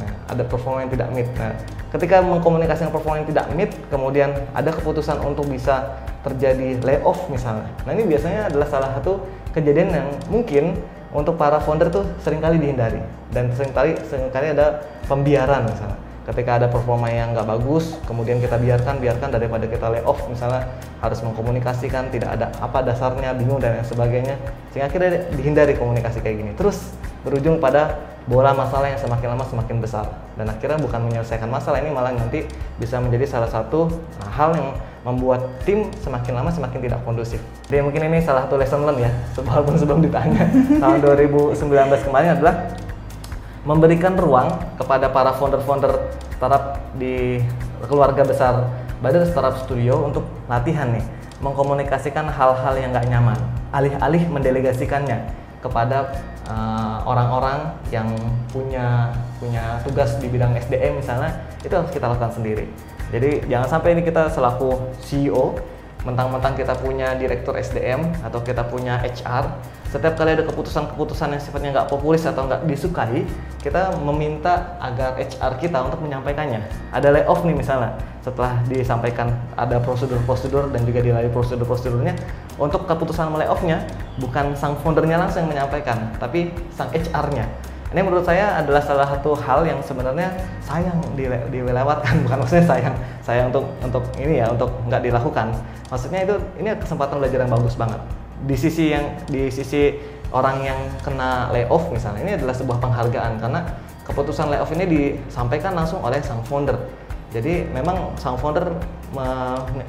Nah, 0.00 0.12
ada 0.28 0.42
performa 0.44 0.84
yang 0.84 0.92
tidak 0.92 1.08
meet. 1.12 1.28
Nah, 1.36 1.52
ketika 1.96 2.20
mengkomunikasikan 2.20 2.92
performa 2.92 3.24
yang 3.24 3.28
tidak 3.28 3.46
meet, 3.56 3.72
kemudian 3.88 4.30
ada 4.52 4.70
keputusan 4.72 5.20
untuk 5.24 5.48
bisa 5.48 6.00
terjadi 6.22 6.78
layoff 6.80 7.26
misalnya. 7.28 7.68
Nah, 7.84 7.92
ini 7.96 8.06
biasanya 8.06 8.52
adalah 8.52 8.68
salah 8.70 8.90
satu 9.00 9.24
kejadian 9.52 9.88
yang 9.90 10.08
mungkin 10.30 10.78
untuk 11.12 11.36
para 11.36 11.60
founder 11.60 11.92
tuh 11.92 12.08
sering 12.24 12.40
kali 12.40 12.56
dihindari 12.56 13.04
dan 13.36 13.52
sering 13.52 13.76
kali 13.76 13.92
sering 14.08 14.32
kali 14.32 14.56
ada 14.56 14.80
pembiaran 15.04 15.68
misalnya 15.68 16.00
ketika 16.22 16.62
ada 16.62 16.66
performa 16.70 17.10
yang 17.10 17.34
nggak 17.34 17.46
bagus, 17.50 17.98
kemudian 18.06 18.38
kita 18.38 18.54
biarkan, 18.54 19.02
biarkan 19.02 19.28
daripada 19.34 19.66
kita 19.66 19.90
lay 19.90 20.02
off 20.06 20.22
misalnya 20.30 20.70
harus 21.02 21.18
mengkomunikasikan, 21.26 22.14
tidak 22.14 22.38
ada 22.38 22.54
apa 22.62 22.78
dasarnya, 22.86 23.34
bingung 23.34 23.58
dan 23.58 23.74
lain 23.74 23.86
sebagainya, 23.86 24.38
sehingga 24.70 24.86
akhirnya 24.86 25.26
dihindari 25.34 25.74
komunikasi 25.74 26.22
kayak 26.22 26.36
gini. 26.38 26.52
Terus 26.54 26.94
berujung 27.22 27.58
pada 27.62 28.12
bola 28.26 28.54
masalah 28.54 28.86
yang 28.86 29.00
semakin 29.00 29.34
lama 29.34 29.44
semakin 29.46 29.82
besar. 29.82 30.06
Dan 30.38 30.46
akhirnya 30.46 30.78
bukan 30.78 31.00
menyelesaikan 31.10 31.50
masalah 31.50 31.82
ini 31.82 31.90
malah 31.90 32.14
nanti 32.14 32.46
bisa 32.78 33.02
menjadi 33.02 33.26
salah 33.26 33.50
satu 33.50 33.90
nah, 34.22 34.30
hal 34.30 34.54
yang 34.54 34.78
membuat 35.02 35.42
tim 35.66 35.90
semakin 35.98 36.38
lama 36.38 36.50
semakin 36.54 36.78
tidak 36.78 37.00
kondusif. 37.02 37.42
Jadi 37.66 37.82
mungkin 37.82 38.06
ini 38.06 38.22
salah 38.22 38.46
satu 38.46 38.54
lesson 38.54 38.86
learn 38.86 39.02
ya, 39.02 39.10
walaupun 39.42 39.74
sebelum 39.74 39.98
ditanya. 39.98 40.46
Tahun 40.82 40.98
2019 41.02 41.58
kemarin 42.06 42.38
adalah 42.38 42.54
memberikan 43.66 44.14
ruang 44.14 44.58
kepada 44.78 45.10
para 45.10 45.34
founder-founder 45.34 46.14
startup 46.38 46.78
di 46.98 47.42
keluarga 47.86 48.22
besar 48.26 48.66
Badan 49.02 49.26
Startup 49.26 49.58
Studio 49.58 50.06
untuk 50.06 50.22
latihan 50.46 50.86
nih, 50.94 51.02
mengkomunikasikan 51.42 52.30
hal-hal 52.30 52.74
yang 52.78 52.94
nggak 52.94 53.06
nyaman, 53.10 53.38
alih-alih 53.74 54.30
mendelegasikannya 54.30 55.41
kepada 55.62 56.10
eh, 56.50 56.98
orang-orang 57.06 57.70
uh, 57.70 57.94
yang 57.94 58.10
punya 58.50 59.14
punya 59.38 59.78
tugas 59.86 60.18
di 60.18 60.26
bidang 60.26 60.58
SDM 60.58 60.98
misalnya, 60.98 61.30
itu 61.62 61.70
harus 61.70 61.90
kita 61.94 62.10
lakukan 62.10 62.34
sendiri. 62.34 62.66
Jadi 63.14 63.46
jangan 63.46 63.78
sampai 63.78 63.94
ini 63.94 64.02
kita 64.02 64.26
selaku 64.32 64.90
CEO 64.98 65.54
mentang-mentang 66.02 66.58
kita 66.58 66.74
punya 66.82 67.14
direktur 67.14 67.54
SDM 67.54 68.10
atau 68.26 68.42
kita 68.42 68.66
punya 68.66 68.98
HR 68.98 69.46
setiap 69.92 70.16
kali 70.16 70.32
ada 70.32 70.48
keputusan-keputusan 70.48 71.36
yang 71.36 71.42
sifatnya 71.44 71.70
nggak 71.76 71.88
populis 71.92 72.24
atau 72.24 72.48
nggak 72.48 72.64
disukai 72.64 73.28
kita 73.60 73.92
meminta 74.00 74.80
agar 74.80 75.20
HR 75.20 75.60
kita 75.60 75.84
untuk 75.84 76.00
menyampaikannya. 76.00 76.64
Ada 76.96 77.12
layoff 77.12 77.44
nih 77.44 77.52
misalnya 77.52 78.00
setelah 78.24 78.56
disampaikan 78.72 79.36
ada 79.52 79.76
prosedur-prosedur 79.84 80.72
dan 80.72 80.88
juga 80.88 81.04
dilalui 81.04 81.28
prosedur-prosedurnya 81.28 82.16
untuk 82.56 82.88
keputusan 82.88 83.36
layoffnya 83.36 83.84
bukan 84.16 84.56
sang 84.56 84.80
foundernya 84.80 85.20
langsung 85.20 85.44
yang 85.44 85.60
menyampaikan 85.60 86.08
tapi 86.16 86.56
sang 86.72 86.88
HR-nya 86.88 87.44
ini 87.92 88.00
menurut 88.00 88.24
saya 88.24 88.64
adalah 88.64 88.80
salah 88.80 89.04
satu 89.04 89.36
hal 89.36 89.68
yang 89.68 89.76
sebenarnya 89.84 90.32
sayang 90.64 90.96
dilewatkan. 91.52 92.16
Bukan 92.24 92.40
maksudnya 92.40 92.64
sayang 92.64 92.96
sayang 93.20 93.52
untuk 93.52 93.68
untuk 93.84 94.08
ini 94.16 94.40
ya 94.40 94.48
untuk 94.48 94.72
nggak 94.88 95.04
dilakukan. 95.04 95.52
Maksudnya 95.92 96.24
itu 96.24 96.40
ini 96.56 96.72
kesempatan 96.80 97.20
belajar 97.20 97.44
yang 97.44 97.52
bagus 97.52 97.76
banget 97.76 98.00
di 98.46 98.56
sisi 98.58 98.90
yang 98.90 99.14
di 99.30 99.48
sisi 99.48 99.94
orang 100.32 100.64
yang 100.64 100.78
kena 101.04 101.52
layoff 101.52 101.92
misalnya 101.92 102.24
ini 102.24 102.32
adalah 102.40 102.56
sebuah 102.56 102.80
penghargaan 102.80 103.38
karena 103.38 103.60
keputusan 104.02 104.50
layoff 104.50 104.72
ini 104.74 104.84
disampaikan 104.88 105.76
langsung 105.76 106.02
oleh 106.02 106.18
sang 106.24 106.42
founder. 106.42 106.74
Jadi 107.32 107.64
memang 107.72 108.12
sang 108.20 108.36
founder 108.36 108.76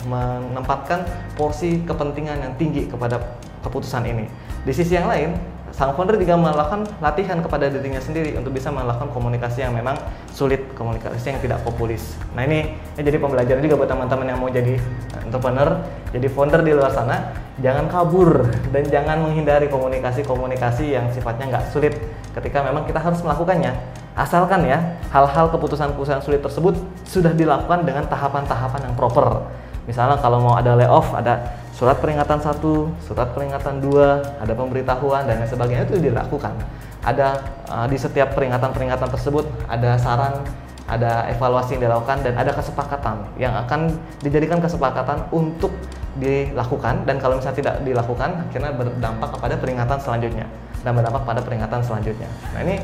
menempatkan 0.08 1.04
porsi 1.36 1.84
kepentingan 1.84 2.40
yang 2.40 2.54
tinggi 2.56 2.88
kepada 2.88 3.20
keputusan 3.64 4.04
ini. 4.08 4.28
Di 4.64 4.72
sisi 4.72 4.96
yang 4.96 5.12
lain 5.12 5.36
sang 5.74 5.98
founder 5.98 6.22
juga 6.22 6.38
melakukan 6.38 6.86
latihan 7.02 7.42
kepada 7.42 7.66
dirinya 7.66 7.98
sendiri 7.98 8.38
untuk 8.38 8.54
bisa 8.54 8.70
melakukan 8.70 9.10
komunikasi 9.10 9.66
yang 9.66 9.74
memang 9.74 9.98
sulit, 10.30 10.62
komunikasi 10.78 11.34
yang 11.34 11.42
tidak 11.42 11.66
populis. 11.66 12.14
Nah 12.38 12.46
ini, 12.46 12.78
ini 12.94 13.02
jadi 13.02 13.18
pembelajaran 13.18 13.58
juga 13.58 13.82
buat 13.82 13.90
teman-teman 13.90 14.26
yang 14.30 14.38
mau 14.38 14.54
jadi 14.54 14.78
entrepreneur, 15.26 15.82
jadi 16.14 16.28
founder 16.30 16.62
di 16.62 16.72
luar 16.78 16.94
sana, 16.94 17.34
jangan 17.58 17.90
kabur 17.90 18.46
dan 18.70 18.86
jangan 18.86 19.18
menghindari 19.26 19.66
komunikasi-komunikasi 19.66 20.94
yang 20.94 21.10
sifatnya 21.10 21.58
nggak 21.58 21.66
sulit 21.74 21.98
ketika 22.38 22.62
memang 22.62 22.86
kita 22.86 23.02
harus 23.02 23.26
melakukannya. 23.26 23.74
Asalkan 24.14 24.70
ya, 24.70 24.78
hal-hal 25.10 25.50
keputusan-keputusan 25.50 26.22
sulit 26.22 26.46
tersebut 26.46 26.78
sudah 27.02 27.34
dilakukan 27.34 27.82
dengan 27.82 28.06
tahapan-tahapan 28.06 28.90
yang 28.90 28.94
proper. 28.94 29.50
Misalnya 29.84 30.18
kalau 30.20 30.40
mau 30.40 30.56
ada 30.56 30.76
layoff, 30.80 31.12
ada 31.12 31.60
surat 31.76 32.00
peringatan 32.00 32.40
satu, 32.40 32.88
surat 33.04 33.34
peringatan 33.36 33.84
dua, 33.84 34.24
ada 34.40 34.54
pemberitahuan 34.56 35.28
dan 35.28 35.44
lain 35.44 35.50
sebagainya 35.50 35.84
itu 35.90 36.00
dilakukan. 36.00 36.56
Ada 37.04 37.28
uh, 37.68 37.88
di 37.92 38.00
setiap 38.00 38.32
peringatan-peringatan 38.32 39.12
tersebut 39.12 39.44
ada 39.68 40.00
saran, 40.00 40.40
ada 40.88 41.28
evaluasi 41.32 41.76
yang 41.76 41.92
dilakukan 41.92 42.24
dan 42.24 42.34
ada 42.40 42.52
kesepakatan 42.56 43.28
yang 43.40 43.52
akan 43.56 43.92
dijadikan 44.24 44.60
kesepakatan 44.60 45.28
untuk 45.32 45.72
dilakukan 46.20 47.08
dan 47.10 47.18
kalau 47.18 47.42
misalnya 47.42 47.58
tidak 47.58 47.76
dilakukan 47.82 48.46
akhirnya 48.46 48.72
berdampak 48.76 49.30
kepada 49.34 49.56
peringatan 49.58 49.98
selanjutnya 49.98 50.46
dan 50.86 50.92
berdampak 50.94 51.24
pada 51.26 51.42
peringatan 51.42 51.80
selanjutnya. 51.82 52.30
Nah 52.54 52.62
ini 52.68 52.76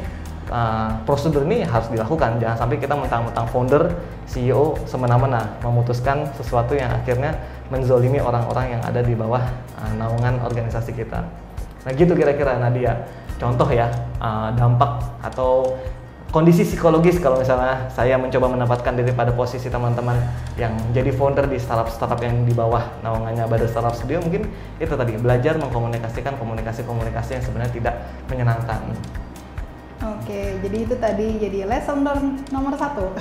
uh, 0.50 0.91
prosedur 1.06 1.46
ini 1.46 1.63
harus 1.63 1.88
dilakukan. 1.89 2.41
Jangan 2.41 2.58
sampai 2.65 2.77
kita 2.82 2.94
mentang-mentang 2.98 3.46
founder, 3.50 3.84
CEO 4.25 4.75
semena-mena 4.86 5.58
memutuskan 5.63 6.27
sesuatu 6.36 6.75
yang 6.75 6.91
akhirnya 6.91 7.38
menzolimi 7.70 8.20
orang-orang 8.20 8.77
yang 8.77 8.82
ada 8.84 9.01
di 9.01 9.13
bawah 9.13 9.41
uh, 9.79 9.94
naungan 9.96 10.41
organisasi 10.44 10.94
kita. 10.94 11.24
Nah 11.86 11.91
gitu 11.96 12.13
kira-kira 12.18 12.60
Nadia. 12.60 13.08
Contoh 13.39 13.72
ya 13.72 13.88
uh, 14.20 14.51
dampak 14.51 15.00
atau 15.24 15.79
kondisi 16.29 16.62
psikologis 16.62 17.18
kalau 17.18 17.41
misalnya 17.41 17.89
saya 17.89 18.13
mencoba 18.20 18.53
menempatkan 18.53 18.94
diri 18.94 19.10
pada 19.15 19.34
posisi 19.34 19.65
teman-teman 19.65 20.13
yang 20.62 20.77
jadi 20.94 21.10
founder 21.10 21.50
di 21.50 21.58
startup-startup 21.58 22.22
yang 22.22 22.46
di 22.46 22.53
bawah 22.53 22.86
naungannya 23.01 23.50
Badar 23.50 23.65
Startup 23.65 23.96
Studio 23.98 24.22
mungkin 24.22 24.46
itu 24.77 24.94
tadi 24.94 25.18
belajar 25.18 25.58
mengkomunikasikan 25.58 26.38
komunikasi-komunikasi 26.38 27.39
yang 27.39 27.44
sebenarnya 27.44 27.74
tidak 27.74 27.96
menyenangkan. 28.29 28.82
Oke, 30.00 30.56
jadi 30.63 30.77
itu 30.88 30.96
tadi 30.96 31.27
jadi 31.44 31.68
lesson 31.68 32.08
learn 32.08 32.39
nomor 32.56 32.72
satu. 32.79 33.12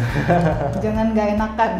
Jangan 0.84 1.18
nggak 1.18 1.28
enakan. 1.34 1.70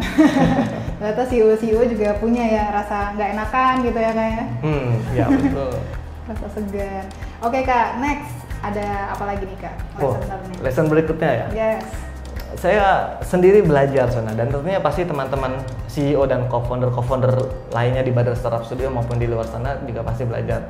Ternyata 0.99 1.23
CEO 1.31 1.55
CEO 1.55 1.87
juga 1.87 2.19
punya 2.19 2.43
ya 2.43 2.65
rasa 2.75 3.15
nggak 3.15 3.29
enakan 3.39 3.73
gitu 3.87 3.99
ya 4.03 4.11
kayak. 4.11 4.45
hmm, 4.59 4.89
ya 5.15 5.25
betul. 5.31 5.71
Rasa 6.27 6.47
segan. 6.55 7.05
Oke 7.39 7.59
kak, 7.63 7.99
next 8.03 8.35
ada 8.63 9.15
apa 9.15 9.23
lagi 9.31 9.43
nih 9.47 9.59
kak? 9.63 9.75
Oh, 10.03 10.15
Lesson 10.15 10.39
learn 10.39 10.59
lesson 10.59 10.85
berikutnya 10.91 11.31
ya. 11.31 11.47
Yes. 11.55 11.87
Saya 12.59 12.85
sendiri 13.23 13.63
belajar 13.63 14.11
sana 14.11 14.35
dan 14.35 14.51
tentunya 14.51 14.83
pasti 14.83 15.07
teman-teman 15.07 15.55
CEO 15.87 16.27
dan 16.27 16.51
co-founder 16.51 16.91
co-founder 16.91 17.31
lainnya 17.71 18.03
di 18.03 18.11
Badar 18.11 18.35
Startup 18.35 18.61
Studio 18.67 18.91
maupun 18.91 19.17
di 19.17 19.25
luar 19.25 19.47
sana 19.47 19.79
juga 19.87 20.03
pasti 20.03 20.27
belajar 20.27 20.67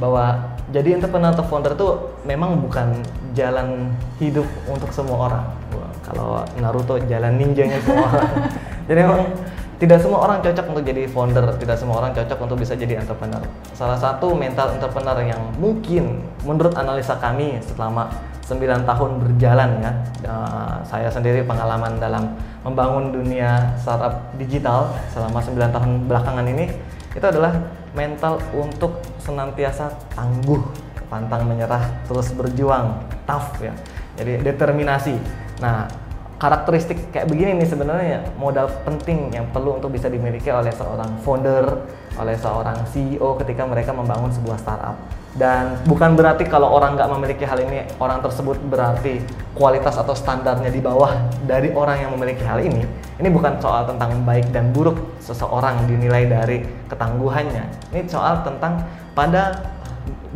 bahwa 0.00 0.56
jadi 0.72 0.96
entrepreneur 0.96 1.36
atau 1.36 1.44
founder 1.44 1.76
itu 1.76 1.88
memang 2.24 2.56
bukan 2.64 3.04
jalan 3.36 3.92
hidup 4.16 4.46
untuk 4.64 4.88
semua 4.92 5.28
orang. 5.28 5.44
Wah, 5.76 5.92
Kalau 6.00 6.28
Naruto 6.56 6.96
jalan 7.04 7.36
ninjanya 7.36 7.76
semua 7.84 8.08
orang. 8.12 8.30
jadi 8.88 8.98
memang 9.04 9.20
tidak 9.82 9.98
semua 9.98 10.22
orang 10.22 10.38
cocok 10.38 10.66
untuk 10.70 10.84
jadi 10.86 11.02
founder, 11.10 11.46
tidak 11.58 11.74
semua 11.74 11.98
orang 11.98 12.14
cocok 12.14 12.38
untuk 12.38 12.56
bisa 12.62 12.78
jadi 12.78 13.02
entrepreneur. 13.02 13.42
Salah 13.74 13.98
satu 13.98 14.30
mental 14.30 14.78
entrepreneur 14.78 15.18
yang 15.26 15.42
mungkin 15.58 16.22
menurut 16.46 16.70
analisa 16.78 17.18
kami 17.18 17.58
selama 17.58 18.06
9 18.46 18.62
tahun 18.86 19.10
berjalan 19.22 19.70
ya, 19.82 19.92
eh, 20.22 20.74
saya 20.86 21.08
sendiri 21.10 21.42
pengalaman 21.42 21.98
dalam 21.98 22.30
membangun 22.62 23.10
dunia 23.10 23.74
startup 23.74 24.30
digital 24.38 24.94
selama 25.10 25.42
9 25.42 25.74
tahun 25.74 25.90
belakangan 26.06 26.46
ini 26.46 26.70
itu 27.12 27.26
adalah 27.26 27.52
mental 27.92 28.40
untuk 28.56 29.04
senantiasa 29.20 29.92
tangguh, 30.16 30.60
pantang 31.12 31.44
menyerah, 31.44 31.92
terus 32.08 32.32
berjuang, 32.32 33.04
tough 33.28 33.60
ya. 33.60 33.72
Jadi 34.16 34.44
determinasi. 34.44 35.16
Nah, 35.60 35.88
karakteristik 36.42 37.14
kayak 37.14 37.30
begini 37.30 37.54
nih 37.62 37.68
sebenarnya 37.70 38.18
modal 38.34 38.66
penting 38.82 39.30
yang 39.30 39.46
perlu 39.54 39.78
untuk 39.78 39.94
bisa 39.94 40.10
dimiliki 40.10 40.50
oleh 40.50 40.74
seorang 40.74 41.20
founder, 41.22 41.86
oleh 42.18 42.36
seorang 42.36 42.82
CEO 42.90 43.38
ketika 43.38 43.62
mereka 43.62 43.94
membangun 43.94 44.34
sebuah 44.34 44.58
startup. 44.58 44.96
Dan 45.32 45.80
bukan 45.88 46.12
berarti 46.12 46.44
kalau 46.44 46.68
orang 46.76 46.92
nggak 46.92 47.08
memiliki 47.08 47.48
hal 47.48 47.56
ini, 47.56 47.88
orang 47.96 48.20
tersebut 48.20 48.60
berarti 48.68 49.24
kualitas 49.56 49.96
atau 49.96 50.12
standarnya 50.12 50.68
di 50.68 50.76
bawah 50.84 51.08
dari 51.48 51.72
orang 51.72 52.04
yang 52.04 52.10
memiliki 52.12 52.44
hal 52.44 52.60
ini. 52.60 52.84
Ini 53.16 53.28
bukan 53.32 53.56
soal 53.56 53.88
tentang 53.88 54.20
baik 54.28 54.52
dan 54.52 54.76
buruk 54.76 55.00
seseorang 55.24 55.88
dinilai 55.88 56.28
dari 56.28 56.68
ketangguhannya. 56.92 57.64
Ini 57.96 58.04
soal 58.12 58.44
tentang 58.44 58.84
pada 59.16 59.72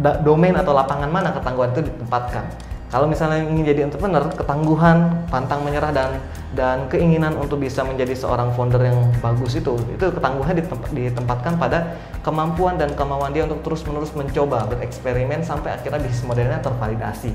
da- 0.00 0.16
domain 0.24 0.56
atau 0.56 0.72
lapangan 0.72 1.12
mana 1.12 1.28
ketangguhan 1.28 1.76
itu 1.76 1.92
ditempatkan. 1.92 2.44
Kalau 2.86 3.10
misalnya 3.10 3.42
ingin 3.42 3.66
jadi 3.66 3.80
entrepreneur, 3.90 4.30
ketangguhan, 4.30 5.26
pantang 5.26 5.66
menyerah 5.66 5.90
dan 5.90 6.22
dan 6.54 6.86
keinginan 6.86 7.34
untuk 7.34 7.58
bisa 7.58 7.82
menjadi 7.82 8.14
seorang 8.14 8.54
founder 8.54 8.78
yang 8.78 9.10
bagus 9.18 9.58
itu, 9.58 9.74
itu 9.90 10.06
ketangguhan 10.06 10.54
ditemp- 10.54 10.94
ditempatkan 10.94 11.58
pada 11.58 11.98
kemampuan 12.22 12.78
dan 12.78 12.94
kemauan 12.94 13.34
dia 13.34 13.42
untuk 13.42 13.66
terus-menerus 13.66 14.14
mencoba, 14.14 14.70
bereksperimen 14.70 15.42
sampai 15.42 15.74
akhirnya 15.74 15.98
bisnis 15.98 16.22
modelnya 16.22 16.62
tervalidasi. 16.62 17.34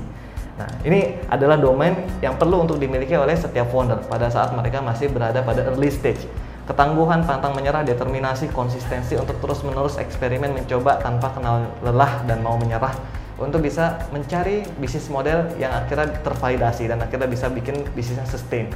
Nah, 0.56 0.68
ini 0.88 1.20
adalah 1.28 1.60
domain 1.60 2.00
yang 2.24 2.40
perlu 2.40 2.64
untuk 2.64 2.80
dimiliki 2.80 3.12
oleh 3.12 3.36
setiap 3.36 3.68
founder 3.68 4.00
pada 4.08 4.32
saat 4.32 4.56
mereka 4.56 4.80
masih 4.80 5.12
berada 5.12 5.44
pada 5.44 5.68
early 5.68 5.92
stage. 5.92 6.24
Ketangguhan, 6.64 7.28
pantang 7.28 7.52
menyerah, 7.52 7.84
determinasi, 7.84 8.48
konsistensi 8.56 9.20
untuk 9.20 9.36
terus-menerus 9.44 10.00
eksperimen 10.00 10.56
mencoba 10.56 10.96
tanpa 11.04 11.28
kenal 11.36 11.68
lelah 11.84 12.24
dan 12.24 12.40
mau 12.40 12.56
menyerah 12.56 12.96
untuk 13.42 13.60
bisa 13.60 13.98
mencari 14.14 14.62
bisnis 14.78 15.10
model 15.10 15.50
yang 15.58 15.74
akhirnya 15.74 16.14
tervalidasi 16.22 16.86
dan 16.86 17.02
akhirnya 17.02 17.26
bisa 17.26 17.50
bikin 17.50 17.82
bisnisnya 17.92 18.24
sustain. 18.24 18.70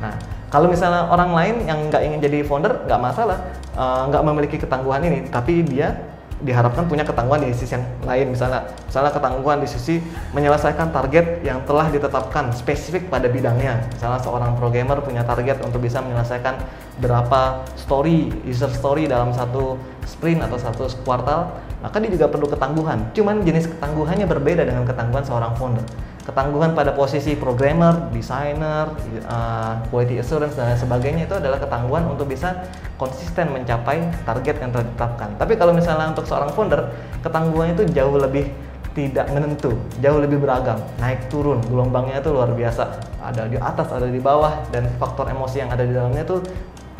Nah, 0.00 0.12
kalau 0.52 0.68
misalnya 0.68 1.08
orang 1.08 1.32
lain 1.32 1.54
yang 1.68 1.78
nggak 1.88 2.02
ingin 2.04 2.20
jadi 2.20 2.38
founder, 2.44 2.84
nggak 2.84 3.00
masalah, 3.00 3.38
eh, 3.76 4.02
nggak 4.12 4.22
memiliki 4.24 4.56
ketangguhan 4.60 5.02
ini, 5.04 5.18
tapi 5.28 5.64
dia 5.64 5.96
diharapkan 6.36 6.84
punya 6.84 7.00
ketangguhan 7.00 7.48
di 7.48 7.56
sisi 7.56 7.72
yang 7.72 7.84
lain. 8.04 8.28
Misalnya 8.28 8.68
misalnya 8.84 9.12
ketangguhan 9.16 9.58
di 9.64 9.68
sisi 9.68 10.04
menyelesaikan 10.36 10.92
target 10.92 11.40
yang 11.40 11.64
telah 11.64 11.88
ditetapkan 11.88 12.52
spesifik 12.52 13.08
pada 13.08 13.24
bidangnya. 13.32 13.88
Misalnya 13.96 14.20
seorang 14.20 14.52
programmer 14.60 15.00
punya 15.00 15.24
target 15.24 15.64
untuk 15.64 15.80
bisa 15.80 16.04
menyelesaikan 16.04 16.60
berapa 17.00 17.64
story 17.80 18.44
user 18.44 18.68
story 18.68 19.08
dalam 19.08 19.32
satu 19.32 19.80
sprint 20.04 20.44
atau 20.44 20.60
satu 20.60 20.84
kuartal 21.08 21.56
maka 21.86 22.02
dia 22.02 22.10
juga 22.10 22.26
perlu 22.26 22.50
ketangguhan 22.50 23.14
cuman 23.14 23.46
jenis 23.46 23.70
ketangguhannya 23.70 24.26
berbeda 24.26 24.66
dengan 24.66 24.82
ketangguhan 24.82 25.22
seorang 25.22 25.54
founder 25.54 25.86
ketangguhan 26.26 26.74
pada 26.74 26.90
posisi 26.90 27.38
programmer, 27.38 28.10
designer, 28.10 28.90
uh, 29.30 29.78
quality 29.86 30.18
assurance 30.18 30.58
dan 30.58 30.74
lain 30.74 30.80
sebagainya 30.82 31.22
itu 31.30 31.38
adalah 31.38 31.62
ketangguhan 31.62 32.02
untuk 32.10 32.26
bisa 32.26 32.66
konsisten 32.98 33.54
mencapai 33.54 34.02
target 34.26 34.58
yang 34.58 34.74
telah 34.74 34.84
ditetapkan. 34.90 35.38
Tapi 35.38 35.54
kalau 35.54 35.70
misalnya 35.70 36.10
untuk 36.10 36.26
seorang 36.26 36.50
founder, 36.50 36.90
ketangguhan 37.22 37.78
itu 37.78 37.86
jauh 37.94 38.18
lebih 38.18 38.50
tidak 38.98 39.30
menentu, 39.30 39.70
jauh 40.02 40.18
lebih 40.18 40.42
beragam, 40.42 40.82
naik 40.98 41.30
turun, 41.30 41.62
gelombangnya 41.70 42.18
itu 42.18 42.34
luar 42.34 42.50
biasa. 42.58 42.98
Ada 43.22 43.46
di 43.46 43.60
atas, 43.62 43.86
ada 43.94 44.08
di 44.10 44.18
bawah, 44.18 44.66
dan 44.74 44.90
faktor 44.98 45.30
emosi 45.30 45.62
yang 45.62 45.70
ada 45.70 45.86
di 45.86 45.94
dalamnya 45.94 46.26
itu 46.26 46.42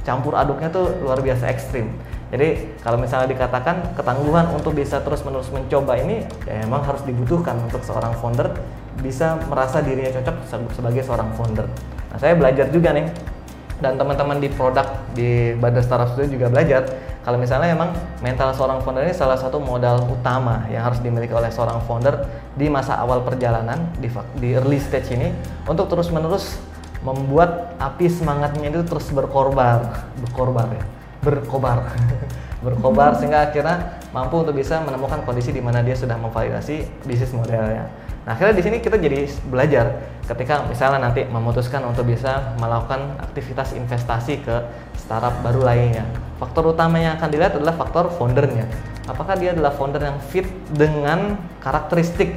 campur 0.07 0.38
aduknya 0.38 0.71
tuh 0.71 0.93
luar 1.02 1.19
biasa 1.19 1.50
ekstrim. 1.50 1.90
Jadi 2.37 2.76
kalau 2.85 3.00
misalnya 3.00 3.33
dikatakan 3.33 3.97
ketangguhan 3.97 4.52
untuk 4.52 4.76
bisa 4.76 5.00
terus-menerus 5.00 5.49
mencoba 5.49 5.97
ini 5.97 6.21
ya 6.45 6.69
emang 6.69 6.85
harus 6.85 7.00
dibutuhkan 7.09 7.57
untuk 7.64 7.81
seorang 7.81 8.12
founder 8.21 8.52
bisa 9.00 9.40
merasa 9.49 9.81
dirinya 9.81 10.12
cocok 10.21 10.37
se- 10.45 10.73
sebagai 10.76 11.00
seorang 11.00 11.33
founder. 11.33 11.64
Nah, 12.12 12.19
saya 12.21 12.37
belajar 12.37 12.69
juga 12.69 12.93
nih 12.93 13.09
dan 13.81 13.97
teman-teman 13.97 14.37
di 14.37 14.52
produk 14.52 14.85
di 15.16 15.57
Badar 15.57 15.81
Startup 15.81 16.12
Studio 16.12 16.37
juga 16.37 16.52
belajar 16.52 16.85
kalau 17.25 17.40
misalnya 17.40 17.73
emang 17.73 17.97
mental 18.21 18.52
seorang 18.52 18.85
founder 18.85 19.09
ini 19.09 19.16
salah 19.16 19.40
satu 19.40 19.57
modal 19.57 20.05
utama 20.05 20.69
yang 20.69 20.85
harus 20.85 21.00
dimiliki 21.00 21.33
oleh 21.33 21.49
seorang 21.49 21.81
founder 21.88 22.21
di 22.52 22.69
masa 22.69 23.00
awal 23.00 23.25
perjalanan 23.25 23.81
di, 23.97 24.12
di 24.37 24.52
early 24.52 24.76
stage 24.76 25.16
ini 25.16 25.33
untuk 25.64 25.88
terus-menerus 25.88 26.61
membuat 27.00 27.73
api 27.81 28.12
semangatnya 28.12 28.69
itu 28.69 28.85
terus 28.85 29.09
berkorbar, 29.09 30.09
berkorbar 30.21 30.69
ya, 30.73 30.85
berkobar, 31.26 31.90
berkobar 32.66 33.18
sehingga 33.18 33.50
akhirnya 33.50 33.99
mampu 34.14 34.47
untuk 34.47 34.54
bisa 34.54 34.78
menemukan 34.87 35.26
kondisi 35.26 35.50
di 35.50 35.59
mana 35.59 35.83
dia 35.83 35.99
sudah 35.99 36.14
memvalidasi 36.14 36.87
bisnis 37.02 37.35
modelnya. 37.35 37.90
Nah, 38.26 38.35
akhirnya 38.35 38.59
di 38.59 38.62
sini 38.62 38.76
kita 38.83 38.99
jadi 38.99 39.26
belajar 39.47 40.02
ketika 40.26 40.66
misalnya 40.66 41.11
nanti 41.11 41.23
memutuskan 41.26 41.83
untuk 41.87 42.11
bisa 42.11 42.59
melakukan 42.59 43.18
aktivitas 43.23 43.75
investasi 43.75 44.42
ke 44.42 44.56
startup 44.99 45.35
baru 45.47 45.62
lainnya. 45.62 46.02
Faktor 46.42 46.75
utama 46.75 46.99
yang 46.99 47.14
akan 47.18 47.28
dilihat 47.30 47.54
adalah 47.54 47.78
faktor 47.78 48.11
foundernya. 48.11 48.66
Apakah 49.06 49.38
dia 49.38 49.54
adalah 49.54 49.71
founder 49.71 50.02
yang 50.02 50.18
fit 50.18 50.50
dengan 50.75 51.38
karakteristik 51.62 52.35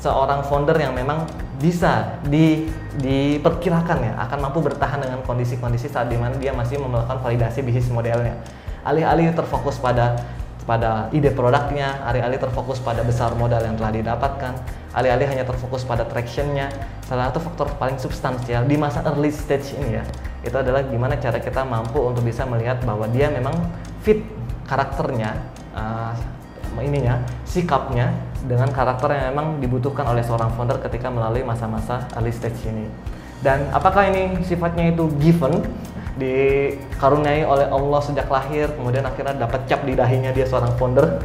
seorang 0.00 0.40
founder 0.48 0.80
yang 0.80 0.96
memang 0.96 1.28
bisa 1.60 2.16
di, 2.24 2.72
diperkirakan 3.00 3.98
ya 4.00 4.12
akan 4.28 4.38
mampu 4.48 4.64
bertahan 4.64 5.00
dengan 5.00 5.20
kondisi-kondisi 5.22 5.92
saat 5.92 6.08
di 6.08 6.16
mana 6.16 6.36
dia 6.40 6.52
masih 6.56 6.80
melakukan 6.80 7.20
validasi 7.20 7.60
bisnis 7.60 7.88
modelnya. 7.92 8.36
Alih-alih 8.86 9.34
terfokus 9.34 9.76
pada 9.82 10.16
pada 10.66 11.06
ide 11.14 11.30
produknya, 11.30 12.02
alih-alih 12.02 12.42
terfokus 12.42 12.82
pada 12.82 13.06
besar 13.06 13.30
modal 13.38 13.62
yang 13.62 13.78
telah 13.78 13.94
didapatkan, 13.94 14.52
alih-alih 14.98 15.30
hanya 15.30 15.44
terfokus 15.46 15.86
pada 15.86 16.02
tractionnya. 16.02 16.74
Salah 17.06 17.30
satu 17.30 17.38
faktor 17.46 17.70
paling 17.78 18.02
substansial 18.02 18.66
di 18.66 18.74
masa 18.74 19.06
early 19.06 19.30
stage 19.30 19.78
ini 19.78 20.02
ya, 20.02 20.04
itu 20.42 20.56
adalah 20.58 20.82
gimana 20.82 21.14
cara 21.22 21.38
kita 21.38 21.62
mampu 21.62 22.02
untuk 22.02 22.26
bisa 22.26 22.42
melihat 22.50 22.82
bahwa 22.82 23.06
dia 23.06 23.30
memang 23.30 23.54
fit 24.02 24.26
karakternya, 24.66 25.38
uh, 25.70 26.10
ininya, 26.82 27.20
sikapnya 27.46 28.12
dengan 28.46 28.70
karakter 28.70 29.10
yang 29.12 29.34
memang 29.34 29.58
dibutuhkan 29.58 30.06
oleh 30.06 30.22
seorang 30.22 30.52
founder 30.54 30.78
ketika 30.82 31.10
melalui 31.10 31.42
masa-masa 31.42 32.06
early 32.14 32.30
stage 32.30 32.68
ini. 32.68 32.86
Dan 33.40 33.68
apakah 33.70 34.08
ini 34.08 34.40
sifatnya 34.42 34.92
itu 34.96 35.12
given, 35.20 35.60
dikaruniai 36.16 37.44
oleh 37.44 37.68
Allah 37.68 38.00
sejak 38.00 38.24
lahir, 38.32 38.72
kemudian 38.72 39.04
akhirnya 39.04 39.36
dapat 39.36 39.68
cap 39.68 39.84
di 39.84 39.92
dahinya 39.92 40.32
dia 40.32 40.48
seorang 40.48 40.72
founder. 40.80 41.20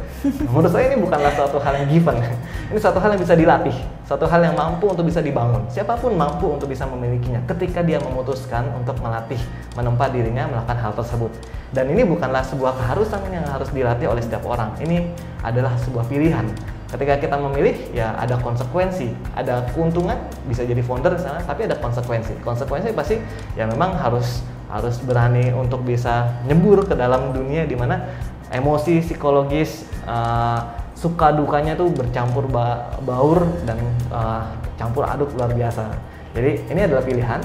Menurut 0.52 0.68
saya 0.68 0.92
ini 0.92 1.00
bukanlah 1.00 1.32
suatu 1.32 1.56
hal 1.64 1.80
yang 1.80 1.88
given. 1.88 2.20
Ini 2.68 2.78
suatu 2.80 3.00
hal 3.00 3.16
yang 3.16 3.20
bisa 3.24 3.32
dilatih, 3.32 3.76
suatu 4.04 4.28
hal 4.28 4.40
yang 4.44 4.52
mampu 4.52 4.92
untuk 4.92 5.08
bisa 5.08 5.24
dibangun. 5.24 5.64
Siapa 5.72 5.96
pun 5.96 6.12
mampu 6.12 6.44
untuk 6.52 6.68
bisa 6.68 6.84
memilikinya 6.84 7.40
ketika 7.48 7.80
dia 7.80 7.96
memutuskan 8.04 8.68
untuk 8.76 9.00
melatih, 9.00 9.40
menempa 9.76 10.12
dirinya 10.12 10.44
melakukan 10.52 10.76
hal 10.76 10.92
tersebut. 10.92 11.32
Dan 11.72 11.88
ini 11.88 12.04
bukanlah 12.04 12.44
sebuah 12.44 12.76
keharusan 12.76 13.32
yang 13.32 13.48
harus 13.48 13.72
dilatih 13.72 14.12
oleh 14.12 14.20
setiap 14.20 14.44
orang. 14.44 14.76
Ini 14.76 15.08
adalah 15.40 15.72
sebuah 15.80 16.04
pilihan. 16.04 16.44
ketika 16.92 17.16
kita 17.16 17.40
memilih 17.40 17.72
ya 17.96 18.12
ada 18.20 18.36
konsekuensi 18.36 19.16
ada 19.32 19.64
keuntungan 19.72 20.20
bisa 20.44 20.60
jadi 20.60 20.84
founder 20.84 21.16
sana 21.16 21.40
tapi 21.40 21.64
ada 21.64 21.72
konsekuensi 21.80 22.36
konsekuensi 22.44 22.92
pasti 22.92 23.16
ya 23.56 23.64
memang 23.64 23.96
harus 23.96 24.44
harus 24.72 24.96
berani 25.04 25.52
untuk 25.52 25.84
bisa 25.84 26.40
nyebur 26.48 26.88
ke 26.88 26.96
dalam 26.96 27.36
dunia 27.36 27.68
di 27.68 27.76
mana 27.76 28.08
emosi 28.48 29.04
psikologis 29.04 29.84
uh, 30.08 30.64
suka 30.96 31.36
dukanya 31.36 31.76
tuh 31.76 31.92
bercampur 31.92 32.48
ba 32.48 32.96
baur 33.04 33.44
dan 33.68 33.76
uh, 34.08 34.48
campur 34.80 35.04
aduk 35.04 35.36
luar 35.36 35.52
biasa. 35.52 35.92
Jadi 36.32 36.72
ini 36.72 36.80
adalah 36.88 37.04
pilihan. 37.04 37.40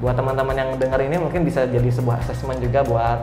Buat 0.00 0.18
teman-teman 0.18 0.56
yang 0.56 0.70
dengar 0.80 0.98
ini 0.98 1.14
mungkin 1.20 1.46
bisa 1.46 1.68
jadi 1.68 1.86
sebuah 1.86 2.24
assessment 2.24 2.58
juga 2.58 2.82
buat 2.82 3.20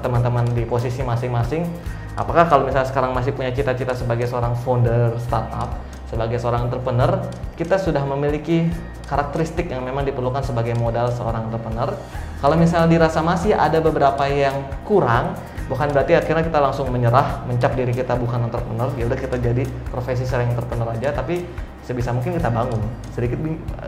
teman-teman 0.00 0.48
di 0.56 0.64
posisi 0.64 1.04
masing-masing. 1.04 1.66
Apakah 2.14 2.46
kalau 2.46 2.64
misalnya 2.64 2.88
sekarang 2.88 3.10
masih 3.12 3.34
punya 3.34 3.50
cita-cita 3.50 3.92
sebagai 3.92 4.24
seorang 4.30 4.54
founder 4.54 5.18
startup 5.18 5.74
sebagai 6.14 6.38
seorang 6.38 6.70
entrepreneur 6.70 7.18
kita 7.58 7.76
sudah 7.76 8.06
memiliki 8.06 8.70
karakteristik 9.10 9.68
yang 9.68 9.82
memang 9.84 10.06
diperlukan 10.06 10.46
sebagai 10.46 10.78
modal 10.78 11.10
seorang 11.12 11.50
entrepreneur. 11.50 11.92
Kalau 12.40 12.56
misalnya 12.56 12.88
dirasa 12.88 13.20
masih 13.20 13.52
ada 13.52 13.82
beberapa 13.82 14.24
yang 14.30 14.64
kurang 14.86 15.36
bukan 15.64 15.90
berarti 15.96 16.12
akhirnya 16.12 16.44
kita 16.44 16.60
langsung 16.60 16.92
menyerah 16.92 17.40
mencap 17.48 17.72
diri 17.72 17.96
kita 17.96 18.20
bukan 18.20 18.52
entrepreneur 18.52 18.92
ya 19.00 19.08
udah 19.08 19.16
kita 19.16 19.40
jadi 19.40 19.64
profesi 19.88 20.28
sering 20.28 20.52
entrepreneur 20.52 20.92
aja 20.92 21.08
tapi 21.16 21.40
sebisa 21.84 22.16
mungkin 22.16 22.40
kita 22.40 22.48
bangun. 22.48 22.80
Sedikit 23.12 23.38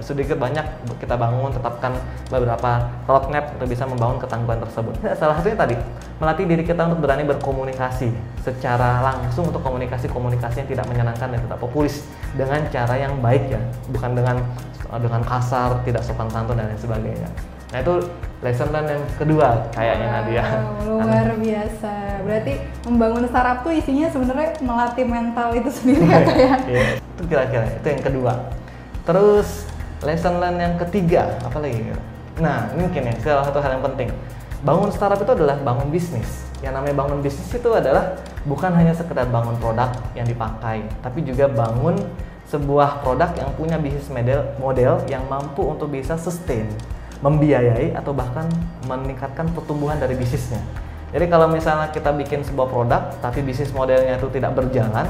sedikit 0.05 0.37
banyak 0.37 0.65
kita 1.01 1.17
bangun 1.17 1.49
tetapkan 1.49 1.97
beberapa 2.29 2.93
roadmap 3.09 3.57
untuk 3.57 3.69
bisa 3.73 3.89
membangun 3.89 4.21
ketangguhan 4.21 4.61
tersebut. 4.61 4.95
Ya, 5.01 5.17
salah 5.17 5.41
satunya 5.41 5.57
tadi 5.57 5.77
melatih 6.21 6.45
diri 6.45 6.65
kita 6.65 6.85
untuk 6.93 7.09
berani 7.09 7.25
berkomunikasi 7.25 8.13
secara 8.45 9.01
langsung 9.01 9.49
untuk 9.49 9.65
komunikasi 9.65 10.13
komunikasi 10.13 10.65
yang 10.65 10.69
tidak 10.69 10.87
menyenangkan 10.93 11.29
dan 11.33 11.41
tidak 11.41 11.59
populis 11.61 12.05
dengan 12.35 12.61
cara 12.73 12.95
yang 12.99 13.15
baik 13.23 13.47
ya 13.53 13.63
bukan 13.95 14.19
dengan 14.19 14.37
dengan 14.99 15.23
kasar 15.23 15.83
tidak 15.87 16.03
sopan 16.03 16.31
santun 16.31 16.59
dan 16.59 16.71
lain 16.71 16.81
sebagainya 16.81 17.31
Nah 17.75 17.83
itu 17.83 17.95
lesson 18.47 18.71
learn 18.71 18.87
yang 18.87 19.05
kedua 19.19 19.49
kayaknya 19.75 20.07
wow, 20.07 20.15
Nadia. 20.15 20.45
Luar 20.87 21.29
biasa. 21.35 21.95
Berarti 22.23 22.53
membangun 22.87 23.25
startup 23.27 23.59
tuh 23.67 23.73
isinya 23.75 24.07
sebenarnya 24.07 24.51
melatih 24.63 25.07
mental 25.07 25.49
itu 25.53 25.71
sendiri 25.75 26.07
ya 26.07 26.21
kayak. 26.23 26.59
ya, 26.71 26.83
itu 26.97 27.23
kira-kira 27.27 27.67
itu 27.75 27.87
yang 27.91 28.03
kedua. 28.07 28.33
Terus 29.03 29.67
lesson 30.07 30.39
learn 30.39 30.57
yang 30.63 30.75
ketiga 30.79 31.37
apa 31.43 31.59
lagi? 31.59 31.91
Nah 32.39 32.71
ini 32.71 32.87
mungkin 32.87 33.03
ya 33.11 33.15
salah 33.19 33.45
satu 33.51 33.59
hal 33.59 33.83
yang 33.83 33.85
penting. 33.93 34.09
Bangun 34.63 34.91
startup 34.95 35.19
itu 35.19 35.33
adalah 35.35 35.59
bangun 35.59 35.91
bisnis. 35.91 36.46
Yang 36.65 36.73
namanya 36.81 36.97
bangun 37.05 37.21
bisnis 37.21 37.53
itu 37.53 37.71
adalah 37.73 38.17
bukan 38.49 38.73
hanya 38.73 38.97
sekedar 38.97 39.29
bangun 39.29 39.57
produk 39.61 39.93
yang 40.17 40.25
dipakai, 40.25 40.89
tapi 41.05 41.21
juga 41.27 41.51
bangun 41.53 42.01
sebuah 42.47 43.03
produk 43.03 43.35
yang 43.35 43.51
punya 43.59 43.77
bisnis 43.77 44.07
model 44.07 44.41
model 44.63 45.03
yang 45.11 45.27
mampu 45.27 45.67
untuk 45.67 45.91
bisa 45.91 46.15
sustain 46.15 46.71
membiayai 47.21 47.97
atau 47.97 48.13
bahkan 48.13 48.47
meningkatkan 48.87 49.51
pertumbuhan 49.53 49.99
dari 49.99 50.15
bisnisnya. 50.15 50.86
Jadi 51.15 51.27
kalau 51.31 51.47
misalnya 51.47 51.95
kita 51.95 52.11
bikin 52.15 52.43
sebuah 52.43 52.67
produk 52.67 53.03
tapi 53.23 53.43
bisnis 53.43 53.71
modelnya 53.71 54.19
itu 54.19 54.27
tidak 54.35 54.59
berjalan, 54.59 55.07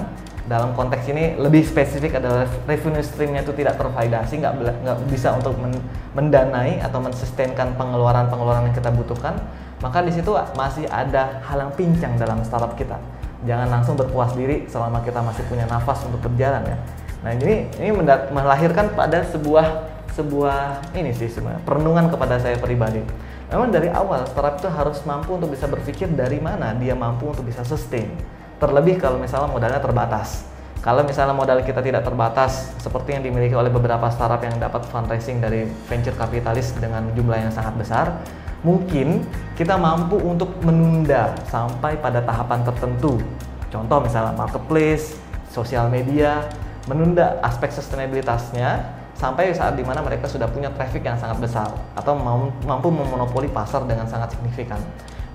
dalam 0.46 0.78
konteks 0.78 1.10
ini 1.10 1.34
lebih 1.34 1.66
spesifik 1.66 2.22
adalah 2.22 2.46
revenue 2.70 3.02
streamnya 3.02 3.42
itu 3.42 3.50
tidak 3.58 3.74
tervalidasi, 3.82 4.38
nggak, 4.38 4.54
nggak 4.86 4.96
bisa 5.10 5.34
untuk 5.34 5.58
mendanai 6.14 6.78
atau 6.78 7.02
mensustainkan 7.02 7.74
pengeluaran-pengeluaran 7.74 8.70
yang 8.70 8.76
kita 8.76 8.94
butuhkan, 8.94 9.34
maka 9.82 10.06
di 10.06 10.14
situ 10.14 10.30
masih 10.54 10.86
ada 10.86 11.42
hal 11.42 11.66
yang 11.66 11.72
pincang 11.74 12.14
dalam 12.14 12.46
startup 12.46 12.78
kita. 12.78 12.94
Jangan 13.42 13.68
langsung 13.68 13.98
berpuas 13.98 14.38
diri 14.38 14.70
selama 14.70 15.02
kita 15.02 15.18
masih 15.18 15.42
punya 15.50 15.66
nafas 15.66 16.06
untuk 16.06 16.22
berjalan 16.22 16.62
ya. 16.62 16.78
Nah 17.26 17.30
ini 17.34 17.66
ini 17.82 17.90
melahirkan 18.30 18.94
pada 18.94 19.26
sebuah 19.26 19.98
sebuah 20.14 20.94
ini 20.96 21.10
sih 21.12 21.28
sebenarnya 21.28 21.60
perenungan 21.66 22.06
kepada 22.06 22.38
saya 22.38 22.54
pribadi. 22.56 23.02
Memang 23.46 23.70
dari 23.70 23.86
awal 23.86 24.26
startup 24.26 24.58
itu 24.58 24.66
harus 24.66 24.98
mampu 25.06 25.38
untuk 25.38 25.54
bisa 25.54 25.70
berpikir 25.70 26.10
dari 26.10 26.42
mana 26.42 26.74
dia 26.74 26.98
mampu 26.98 27.30
untuk 27.30 27.46
bisa 27.46 27.62
sustain. 27.62 28.10
Terlebih 28.58 28.98
kalau 28.98 29.22
misalnya 29.22 29.46
modalnya 29.46 29.78
terbatas. 29.78 30.42
Kalau 30.82 31.02
misalnya 31.02 31.34
modal 31.34 31.66
kita 31.66 31.82
tidak 31.82 32.06
terbatas 32.06 32.70
seperti 32.78 33.18
yang 33.18 33.22
dimiliki 33.26 33.58
oleh 33.58 33.70
beberapa 33.70 34.06
startup 34.10 34.38
yang 34.38 34.54
dapat 34.58 34.86
fundraising 34.86 35.42
dari 35.42 35.66
venture 35.90 36.14
kapitalis 36.14 36.74
dengan 36.78 37.10
jumlah 37.10 37.38
yang 37.42 37.50
sangat 37.50 37.74
besar, 37.74 38.06
mungkin 38.62 39.26
kita 39.58 39.74
mampu 39.74 40.14
untuk 40.18 40.50
menunda 40.62 41.34
sampai 41.50 41.98
pada 41.98 42.22
tahapan 42.22 42.62
tertentu. 42.66 43.18
Contoh 43.66 43.98
misalnya 43.98 44.34
marketplace, 44.38 45.18
sosial 45.50 45.90
media, 45.90 46.46
menunda 46.86 47.42
aspek 47.42 47.74
sustainabilitasnya 47.74 48.95
sampai 49.16 49.52
saat 49.56 49.74
di 49.74 49.84
mana 49.84 50.04
mereka 50.04 50.28
sudah 50.28 50.46
punya 50.48 50.68
traffic 50.76 51.00
yang 51.00 51.16
sangat 51.16 51.40
besar 51.40 51.72
atau 51.96 52.12
mampu 52.64 52.88
memonopoli 52.92 53.48
pasar 53.48 53.84
dengan 53.88 54.04
sangat 54.04 54.36
signifikan. 54.36 54.78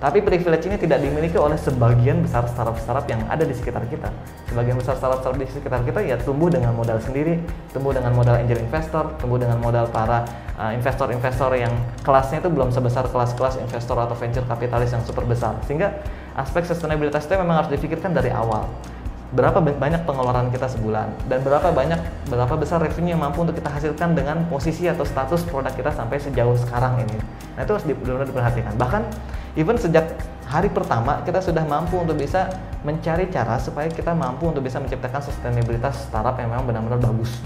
Tapi 0.02 0.18
privilege 0.18 0.66
ini 0.66 0.74
tidak 0.74 0.98
dimiliki 0.98 1.38
oleh 1.38 1.54
sebagian 1.54 2.26
besar 2.26 2.42
startup-startup 2.50 3.06
yang 3.06 3.22
ada 3.30 3.46
di 3.46 3.54
sekitar 3.54 3.86
kita. 3.86 4.10
Sebagian 4.50 4.74
besar 4.74 4.98
startup-startup 4.98 5.38
di 5.38 5.46
sekitar 5.46 5.86
kita 5.86 6.02
ya 6.02 6.18
tumbuh 6.18 6.50
dengan 6.50 6.74
modal 6.74 6.98
sendiri, 6.98 7.38
tumbuh 7.70 7.94
dengan 7.94 8.10
modal 8.10 8.34
angel 8.34 8.58
investor, 8.66 9.14
tumbuh 9.22 9.38
dengan 9.38 9.62
modal 9.62 9.86
para 9.94 10.26
uh, 10.58 10.74
investor-investor 10.74 11.54
yang 11.54 11.70
kelasnya 12.02 12.42
itu 12.42 12.50
belum 12.50 12.74
sebesar 12.74 13.06
kelas-kelas 13.14 13.62
investor 13.62 13.94
atau 13.94 14.18
venture 14.18 14.42
kapitalis 14.42 14.90
yang 14.90 15.06
super 15.06 15.22
besar. 15.22 15.54
Sehingga 15.70 16.02
aspek 16.34 16.66
sustainabilitas 16.66 17.22
itu 17.30 17.38
memang 17.38 17.62
harus 17.62 17.70
difikirkan 17.70 18.10
dari 18.10 18.34
awal 18.34 18.66
berapa 19.32 19.64
banyak 19.64 20.04
pengeluaran 20.04 20.52
kita 20.52 20.68
sebulan 20.68 21.08
dan 21.24 21.40
berapa 21.40 21.72
banyak 21.72 21.96
berapa 22.28 22.52
besar 22.60 22.84
revenue 22.84 23.16
yang 23.16 23.22
mampu 23.24 23.40
untuk 23.40 23.56
kita 23.56 23.72
hasilkan 23.72 24.12
dengan 24.12 24.44
posisi 24.52 24.84
atau 24.84 25.08
status 25.08 25.48
produk 25.48 25.72
kita 25.72 25.88
sampai 25.88 26.20
sejauh 26.20 26.52
sekarang 26.60 27.00
ini. 27.00 27.16
Nah 27.56 27.64
itu 27.64 27.72
harus 27.72 27.84
benar-benar 27.88 28.28
diperhatikan. 28.28 28.72
Bahkan 28.76 29.02
even 29.56 29.80
sejak 29.80 30.12
hari 30.44 30.68
pertama 30.68 31.24
kita 31.24 31.40
sudah 31.40 31.64
mampu 31.64 31.96
untuk 31.96 32.20
bisa 32.20 32.52
mencari 32.84 33.32
cara 33.32 33.56
supaya 33.56 33.88
kita 33.88 34.12
mampu 34.12 34.52
untuk 34.52 34.60
bisa 34.60 34.76
menciptakan 34.76 35.24
sustainabilitas 35.24 36.12
startup 36.12 36.36
yang 36.36 36.52
memang 36.52 36.68
benar-benar 36.68 37.00
bagus. 37.00 37.40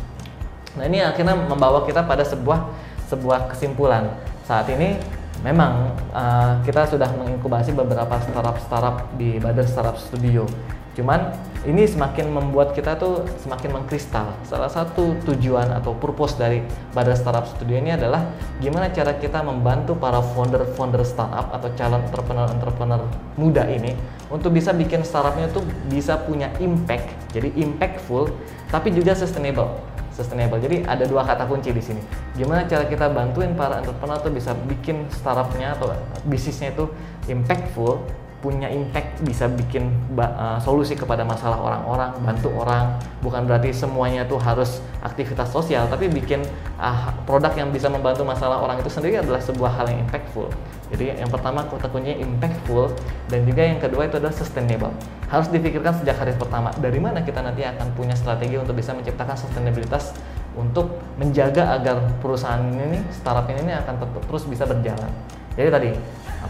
Nah 0.74 0.90
ini 0.90 1.06
akhirnya 1.06 1.38
membawa 1.38 1.86
kita 1.86 2.02
pada 2.02 2.26
sebuah 2.26 2.66
sebuah 3.06 3.54
kesimpulan. 3.54 4.10
Saat 4.42 4.66
ini 4.74 4.98
memang 5.44 5.92
uh, 6.14 6.60
kita 6.64 6.88
sudah 6.88 7.10
menginkubasi 7.16 7.74
beberapa 7.74 8.16
startup-startup 8.22 9.16
di 9.18 9.36
Bader 9.40 9.66
Startup 9.66 9.96
Studio 9.98 10.48
Cuman 10.96 11.28
ini 11.68 11.84
semakin 11.84 12.32
membuat 12.32 12.72
kita 12.72 12.96
tuh 12.96 13.28
semakin 13.44 13.76
mengkristal. 13.76 14.32
Salah 14.48 14.72
satu 14.72 15.12
tujuan 15.28 15.68
atau 15.76 15.92
purpose 15.92 16.40
dari 16.40 16.64
Badar 16.96 17.12
Startup 17.12 17.44
Studio 17.44 17.76
ini 17.76 17.92
adalah 17.92 18.24
gimana 18.64 18.88
cara 18.88 19.12
kita 19.20 19.44
membantu 19.44 19.92
para 19.92 20.24
founder-founder 20.24 21.04
startup 21.04 21.52
atau 21.52 21.68
calon 21.76 22.00
entrepreneur-entrepreneur 22.08 23.04
muda 23.36 23.68
ini 23.68 23.92
untuk 24.32 24.56
bisa 24.56 24.72
bikin 24.72 25.04
startupnya 25.04 25.52
tuh 25.52 25.68
bisa 25.92 26.16
punya 26.24 26.48
impact, 26.64 27.12
jadi 27.36 27.52
impactful, 27.52 28.32
tapi 28.72 28.88
juga 28.88 29.12
sustainable. 29.12 29.68
Sustainable. 30.16 30.56
Jadi 30.56 30.80
ada 30.88 31.04
dua 31.04 31.28
kata 31.28 31.44
kunci 31.44 31.76
di 31.76 31.82
sini. 31.84 32.00
Gimana 32.40 32.64
cara 32.64 32.88
kita 32.88 33.12
bantuin 33.12 33.52
para 33.52 33.84
entrepreneur 33.84 34.16
tuh 34.16 34.32
bisa 34.32 34.56
bikin 34.64 35.04
startupnya 35.12 35.76
atau 35.76 35.92
bisnisnya 36.24 36.72
itu 36.72 36.88
impactful 37.28 38.00
punya 38.46 38.70
impact 38.70 39.26
bisa 39.26 39.50
bikin 39.50 39.90
uh, 40.14 40.62
solusi 40.62 40.94
kepada 40.94 41.26
masalah 41.26 41.58
orang-orang, 41.58 42.14
bantu 42.22 42.54
orang. 42.54 42.94
Bukan 43.18 43.42
berarti 43.42 43.74
semuanya 43.74 44.22
tuh 44.22 44.38
harus 44.38 44.78
aktivitas 45.02 45.50
sosial, 45.50 45.90
tapi 45.90 46.06
bikin 46.06 46.46
uh, 46.78 47.10
produk 47.26 47.50
yang 47.58 47.74
bisa 47.74 47.90
membantu 47.90 48.22
masalah 48.22 48.62
orang 48.62 48.78
itu 48.78 48.86
sendiri 48.86 49.18
adalah 49.18 49.42
sebuah 49.42 49.74
hal 49.82 49.90
yang 49.90 50.06
impactful. 50.06 50.46
Jadi 50.94 51.18
yang 51.18 51.26
pertama 51.26 51.66
kata 51.66 51.90
kuncinya 51.90 52.22
impactful 52.22 52.94
dan 53.26 53.42
juga 53.42 53.62
yang 53.66 53.82
kedua 53.82 54.06
itu 54.06 54.22
adalah 54.22 54.30
sustainable. 54.30 54.94
Harus 55.26 55.50
dipikirkan 55.50 55.98
sejak 55.98 56.22
hari 56.22 56.30
pertama 56.38 56.70
dari 56.78 57.02
mana 57.02 57.26
kita 57.26 57.42
nanti 57.42 57.66
akan 57.66 57.90
punya 57.98 58.14
strategi 58.14 58.54
untuk 58.54 58.78
bisa 58.78 58.94
menciptakan 58.94 59.34
sustainabilitas 59.34 60.14
untuk 60.54 61.02
menjaga 61.18 61.74
agar 61.74 61.98
perusahaan 62.22 62.62
ini, 62.62 63.02
startup 63.10 63.50
ini 63.50 63.74
akan 63.74 63.98
terus 64.30 64.46
bisa 64.46 64.62
berjalan. 64.62 65.10
Jadi 65.58 65.68
tadi 65.74 65.90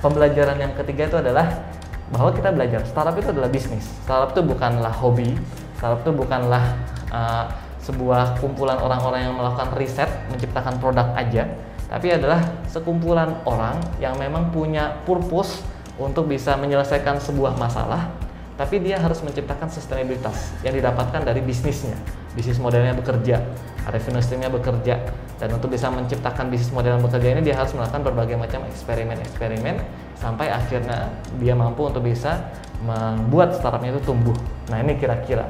pembelajaran 0.04 0.60
yang 0.60 0.72
ketiga 0.76 1.08
itu 1.08 1.16
adalah 1.16 1.46
bahwa 2.14 2.30
kita 2.30 2.54
belajar 2.54 2.80
startup 2.86 3.16
itu 3.18 3.28
adalah 3.34 3.50
bisnis. 3.50 3.86
Startup 4.06 4.30
itu 4.30 4.42
bukanlah 4.46 4.94
hobi, 4.94 5.34
startup 5.78 6.06
itu 6.06 6.12
bukanlah 6.14 6.64
uh, 7.10 7.50
sebuah 7.82 8.42
kumpulan 8.42 8.78
orang-orang 8.82 9.30
yang 9.30 9.34
melakukan 9.38 9.70
riset 9.78 10.10
menciptakan 10.30 10.78
produk 10.82 11.14
aja, 11.14 11.46
tapi 11.86 12.10
adalah 12.10 12.42
sekumpulan 12.66 13.42
orang 13.46 13.78
yang 14.02 14.18
memang 14.18 14.50
punya 14.50 14.98
purpose 15.06 15.62
untuk 15.94 16.26
bisa 16.26 16.58
menyelesaikan 16.58 17.22
sebuah 17.22 17.54
masalah, 17.54 18.10
tapi 18.58 18.82
dia 18.82 18.98
harus 18.98 19.22
menciptakan 19.22 19.70
sustainabilitas 19.70 20.50
yang 20.66 20.74
didapatkan 20.74 21.22
dari 21.22 21.38
bisnisnya. 21.40 21.94
Bisnis 22.34 22.58
modelnya 22.58 22.92
bekerja, 22.92 23.40
revenue 23.86 24.20
streamnya 24.20 24.50
bekerja, 24.50 24.98
dan 25.36 25.52
untuk 25.52 25.68
bisa 25.68 25.92
menciptakan 25.92 26.48
bisnis 26.48 26.72
model 26.72 26.96
bekerja 27.04 27.36
ini 27.36 27.44
dia 27.44 27.56
harus 27.60 27.76
melakukan 27.76 28.02
berbagai 28.08 28.36
macam 28.40 28.64
eksperimen-eksperimen 28.72 29.76
sampai 30.16 30.48
akhirnya 30.48 31.12
dia 31.36 31.52
mampu 31.52 31.84
untuk 31.84 32.00
bisa 32.00 32.40
membuat 32.80 33.56
startupnya 33.56 33.92
itu 33.96 34.00
tumbuh. 34.04 34.36
Nah 34.72 34.80
ini 34.80 34.96
kira-kira 34.96 35.44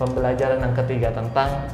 pembelajaran 0.00 0.60
yang 0.60 0.74
ketiga 0.76 1.12
tentang 1.12 1.68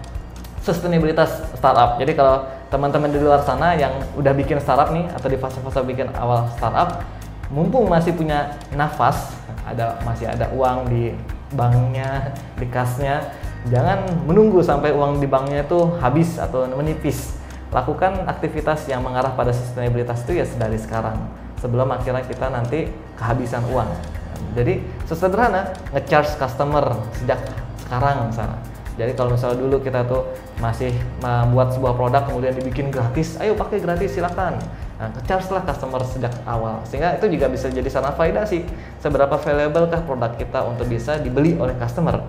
sustainabilitas 0.63 1.43
startup. 1.59 1.99
Jadi 1.99 2.15
kalau 2.15 2.47
teman-teman 2.71 3.11
di 3.11 3.19
luar 3.19 3.43
sana 3.43 3.75
yang 3.75 3.93
udah 4.15 4.33
bikin 4.35 4.63
startup 4.63 4.95
nih 4.95 5.11
atau 5.11 5.29
di 5.31 5.39
fase-fase 5.39 5.83
bikin 5.87 6.11
awal 6.15 6.47
startup, 6.55 7.03
mumpung 7.51 7.91
masih 7.91 8.15
punya 8.15 8.59
nafas, 8.75 9.35
ada 9.67 9.99
masih 10.07 10.31
ada 10.31 10.49
uang 10.55 10.87
di 10.89 11.13
banknya, 11.53 12.33
di 12.57 12.67
kasnya, 12.71 13.35
jangan 13.69 14.07
menunggu 14.25 14.65
sampai 14.65 14.95
uang 14.95 15.21
di 15.21 15.29
banknya 15.29 15.67
itu 15.67 15.79
habis 16.01 16.39
atau 16.39 16.65
menipis. 16.71 17.42
Lakukan 17.73 18.29
aktivitas 18.29 18.85
yang 18.87 19.01
mengarah 19.01 19.33
pada 19.33 19.51
sustainabilitas 19.51 20.23
itu 20.29 20.39
ya 20.39 20.47
dari 20.61 20.77
sekarang, 20.77 21.17
sebelum 21.57 21.89
akhirnya 21.89 22.23
kita 22.23 22.53
nanti 22.53 22.93
kehabisan 23.17 23.65
uang. 23.73 23.89
Jadi 24.53 24.85
sesederhana 25.09 25.73
ngecharge 25.97 26.37
customer 26.37 27.01
sejak 27.17 27.41
sekarang 27.81 28.29
sana 28.29 28.61
jadi 28.93 29.17
kalau 29.17 29.33
misalnya 29.33 29.57
dulu 29.57 29.81
kita 29.81 30.05
tuh 30.05 30.29
masih 30.61 30.93
membuat 31.25 31.73
sebuah 31.73 31.97
produk 31.97 32.23
kemudian 32.29 32.53
dibikin 32.53 32.93
gratis, 32.93 33.41
ayo 33.41 33.57
pakai 33.57 33.81
gratis 33.81 34.13
silakan. 34.13 34.61
Nah, 35.01 35.09
lah 35.27 35.65
customer 35.65 36.01
sejak 36.05 36.31
awal. 36.45 36.85
Sehingga 36.85 37.17
itu 37.17 37.27
juga 37.33 37.49
bisa 37.49 37.73
jadi 37.73 37.89
sana 37.89 38.13
validasi 38.13 38.69
seberapa 39.01 39.35
valuable 39.41 39.89
kah 39.89 40.05
produk 40.05 40.33
kita 40.37 40.61
untuk 40.69 40.87
bisa 40.93 41.17
dibeli 41.19 41.57
oleh 41.57 41.73
customer. 41.81 42.21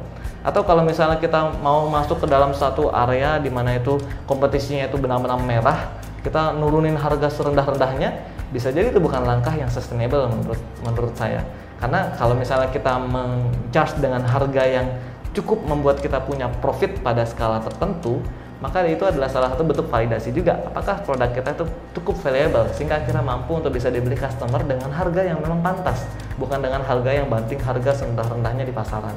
Atau 0.44 0.68
kalau 0.68 0.84
misalnya 0.84 1.18
kita 1.24 1.56
mau 1.64 1.88
masuk 1.88 2.20
ke 2.20 2.28
dalam 2.28 2.52
satu 2.52 2.92
area 2.92 3.40
di 3.40 3.48
mana 3.48 3.80
itu 3.80 3.96
kompetisinya 4.28 4.92
itu 4.92 5.00
benar-benar 5.00 5.40
merah, 5.40 5.80
kita 6.20 6.52
nurunin 6.52 7.00
harga 7.00 7.32
serendah-rendahnya, 7.32 8.12
bisa 8.52 8.68
jadi 8.70 8.92
itu 8.92 9.00
bukan 9.00 9.24
langkah 9.24 9.56
yang 9.56 9.72
sustainable 9.72 10.28
menurut 10.28 10.60
menurut 10.84 11.16
saya. 11.16 11.48
Karena 11.80 12.12
kalau 12.20 12.36
misalnya 12.36 12.68
kita 12.76 13.00
men-charge 13.00 14.04
dengan 14.04 14.24
harga 14.28 14.64
yang 14.68 14.88
cukup 15.32 15.64
membuat 15.64 16.04
kita 16.04 16.20
punya 16.22 16.52
profit 16.60 17.00
pada 17.00 17.24
skala 17.24 17.64
tertentu, 17.64 18.20
maka 18.64 18.80
itu 18.88 19.04
adalah 19.04 19.28
salah 19.28 19.52
satu 19.52 19.68
bentuk 19.68 19.92
validasi 19.92 20.32
juga 20.32 20.56
apakah 20.64 21.04
produk 21.04 21.28
kita 21.36 21.52
itu 21.52 21.68
cukup 22.00 22.16
valuable 22.24 22.64
sehingga 22.72 23.04
kita 23.04 23.20
mampu 23.20 23.60
untuk 23.60 23.76
bisa 23.76 23.92
dibeli 23.92 24.16
customer 24.16 24.64
dengan 24.64 24.88
harga 24.88 25.20
yang 25.20 25.44
memang 25.44 25.60
pantas 25.60 26.08
bukan 26.40 26.64
dengan 26.64 26.80
harga 26.80 27.12
yang 27.12 27.28
banting 27.28 27.60
harga 27.60 27.92
serendah-rendahnya 27.92 28.64
di 28.64 28.72
pasaran 28.72 29.12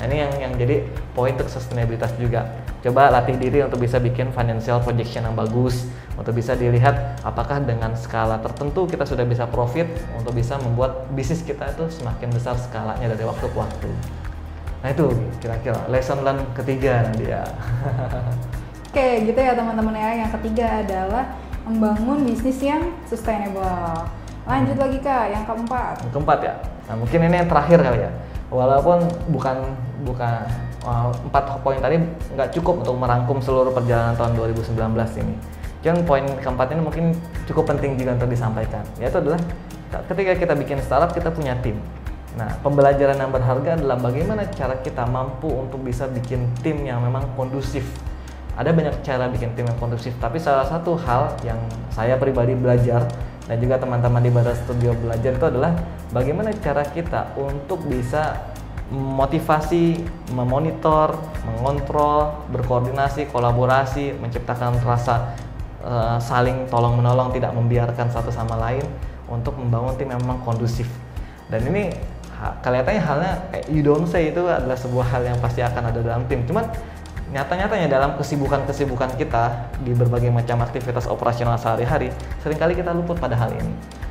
nah 0.00 0.08
ini 0.08 0.16
yang 0.24 0.32
yang 0.40 0.52
jadi 0.56 0.88
poin 1.12 1.36
untuk 1.36 1.52
sustainabilitas 1.52 2.16
juga 2.16 2.48
coba 2.80 3.12
latih 3.12 3.36
diri 3.36 3.60
untuk 3.60 3.84
bisa 3.84 4.00
bikin 4.00 4.32
financial 4.32 4.80
projection 4.80 5.28
yang 5.28 5.36
bagus 5.36 5.84
untuk 6.16 6.32
bisa 6.32 6.56
dilihat 6.56 7.20
apakah 7.20 7.60
dengan 7.60 7.92
skala 7.92 8.40
tertentu 8.40 8.88
kita 8.88 9.04
sudah 9.04 9.28
bisa 9.28 9.44
profit 9.44 9.84
untuk 10.16 10.32
bisa 10.32 10.56
membuat 10.56 11.04
bisnis 11.12 11.44
kita 11.44 11.68
itu 11.76 11.92
semakin 11.92 12.32
besar 12.32 12.56
skalanya 12.56 13.12
dari 13.12 13.28
waktu 13.28 13.44
ke 13.44 13.56
waktu 13.60 13.92
Nah 14.80 14.88
itu 14.88 15.06
kira-kira 15.44 15.76
lesson 15.92 16.24
learn 16.24 16.40
ketiga 16.56 17.04
nanti 17.04 17.28
ya. 17.28 17.44
Oke 18.90 19.28
gitu 19.28 19.36
ya 19.38 19.52
teman-teman 19.52 19.92
ya. 19.92 20.24
Yang 20.24 20.30
ketiga 20.40 20.66
adalah 20.80 21.24
membangun 21.68 22.24
bisnis 22.24 22.58
yang 22.64 22.96
sustainable. 23.04 24.08
Lanjut 24.48 24.76
lagi 24.80 24.98
kak, 25.04 25.30
yang 25.30 25.44
keempat. 25.44 26.00
Yang 26.08 26.12
keempat 26.16 26.38
ya. 26.40 26.54
Nah 26.88 26.94
mungkin 26.96 27.18
ini 27.28 27.36
yang 27.44 27.48
terakhir 27.48 27.78
kali 27.84 27.98
ya. 28.08 28.10
Walaupun 28.50 28.98
bukan 29.30 29.56
bukan 30.02 30.44
uh, 30.84 31.12
empat 31.28 31.60
poin 31.64 31.78
tadi 31.80 32.00
nggak 32.34 32.50
cukup 32.56 32.82
untuk 32.84 32.96
merangkum 32.96 33.38
seluruh 33.38 33.72
perjalanan 33.72 34.16
tahun 34.16 34.36
2019 34.36 34.76
ini. 35.20 35.34
Cuman 35.80 36.04
poin 36.04 36.24
keempat 36.24 36.76
ini 36.76 36.80
mungkin 36.84 37.04
cukup 37.48 37.72
penting 37.72 37.96
juga 37.96 38.16
untuk 38.16 38.28
disampaikan. 38.28 38.84
Yaitu 39.00 39.20
adalah 39.20 39.40
ketika 40.12 40.32
kita 40.36 40.54
bikin 40.54 40.78
startup 40.84 41.10
kita 41.16 41.32
punya 41.32 41.56
tim 41.64 41.80
Nah, 42.38 42.46
pembelajaran 42.62 43.18
yang 43.18 43.32
berharga 43.34 43.74
adalah 43.74 43.98
bagaimana 43.98 44.46
cara 44.54 44.78
kita 44.78 45.02
mampu 45.02 45.50
untuk 45.50 45.82
bisa 45.82 46.06
bikin 46.06 46.46
tim 46.62 46.86
yang 46.86 47.02
memang 47.02 47.26
kondusif. 47.34 47.82
Ada 48.54 48.70
banyak 48.70 49.02
cara 49.02 49.26
bikin 49.26 49.56
tim 49.58 49.66
yang 49.66 49.78
kondusif, 49.80 50.14
tapi 50.22 50.38
salah 50.38 50.68
satu 50.68 50.94
hal 50.94 51.34
yang 51.42 51.58
saya 51.90 52.14
pribadi 52.20 52.54
belajar 52.54 53.08
dan 53.50 53.56
juga 53.58 53.82
teman-teman 53.82 54.22
di 54.22 54.30
Barat 54.30 54.54
Studio 54.62 54.94
belajar 54.94 55.34
itu 55.34 55.46
adalah 55.48 55.74
bagaimana 56.14 56.54
cara 56.62 56.86
kita 56.86 57.34
untuk 57.34 57.82
bisa 57.90 58.49
motivasi, 58.90 60.02
memonitor, 60.34 61.14
mengontrol, 61.46 62.42
berkoordinasi, 62.50 63.30
kolaborasi, 63.30 64.18
menciptakan 64.18 64.82
rasa 64.82 65.38
uh, 65.86 66.18
saling 66.18 66.66
tolong 66.66 66.98
menolong, 66.98 67.30
tidak 67.30 67.54
membiarkan 67.54 68.10
satu 68.10 68.34
sama 68.34 68.58
lain 68.58 68.82
untuk 69.30 69.54
membangun 69.54 69.94
tim 69.94 70.10
yang 70.10 70.18
memang 70.18 70.42
kondusif. 70.42 70.90
Dan 71.46 71.70
ini 71.70 71.94
kelihatannya 72.40 73.02
halnya 73.02 73.32
kayak 73.54 73.66
you 73.70 73.84
don't 73.84 74.10
say 74.10 74.34
itu 74.34 74.42
adalah 74.42 74.74
sebuah 74.74 75.06
hal 75.06 75.22
yang 75.22 75.38
pasti 75.38 75.62
akan 75.62 75.94
ada 75.94 76.00
dalam 76.02 76.26
tim. 76.26 76.42
Cuman 76.42 76.66
nyata-nyatanya 77.30 77.86
dalam 77.86 78.18
kesibukan-kesibukan 78.18 79.14
kita 79.14 79.70
di 79.86 79.94
berbagai 79.94 80.34
macam 80.34 80.66
aktivitas 80.66 81.06
operasional 81.06 81.54
sehari-hari, 81.54 82.10
sering 82.42 82.58
kali 82.58 82.74
kita 82.74 82.90
luput 82.90 83.22
pada 83.22 83.38
hal 83.38 83.54
ini. 83.54 83.70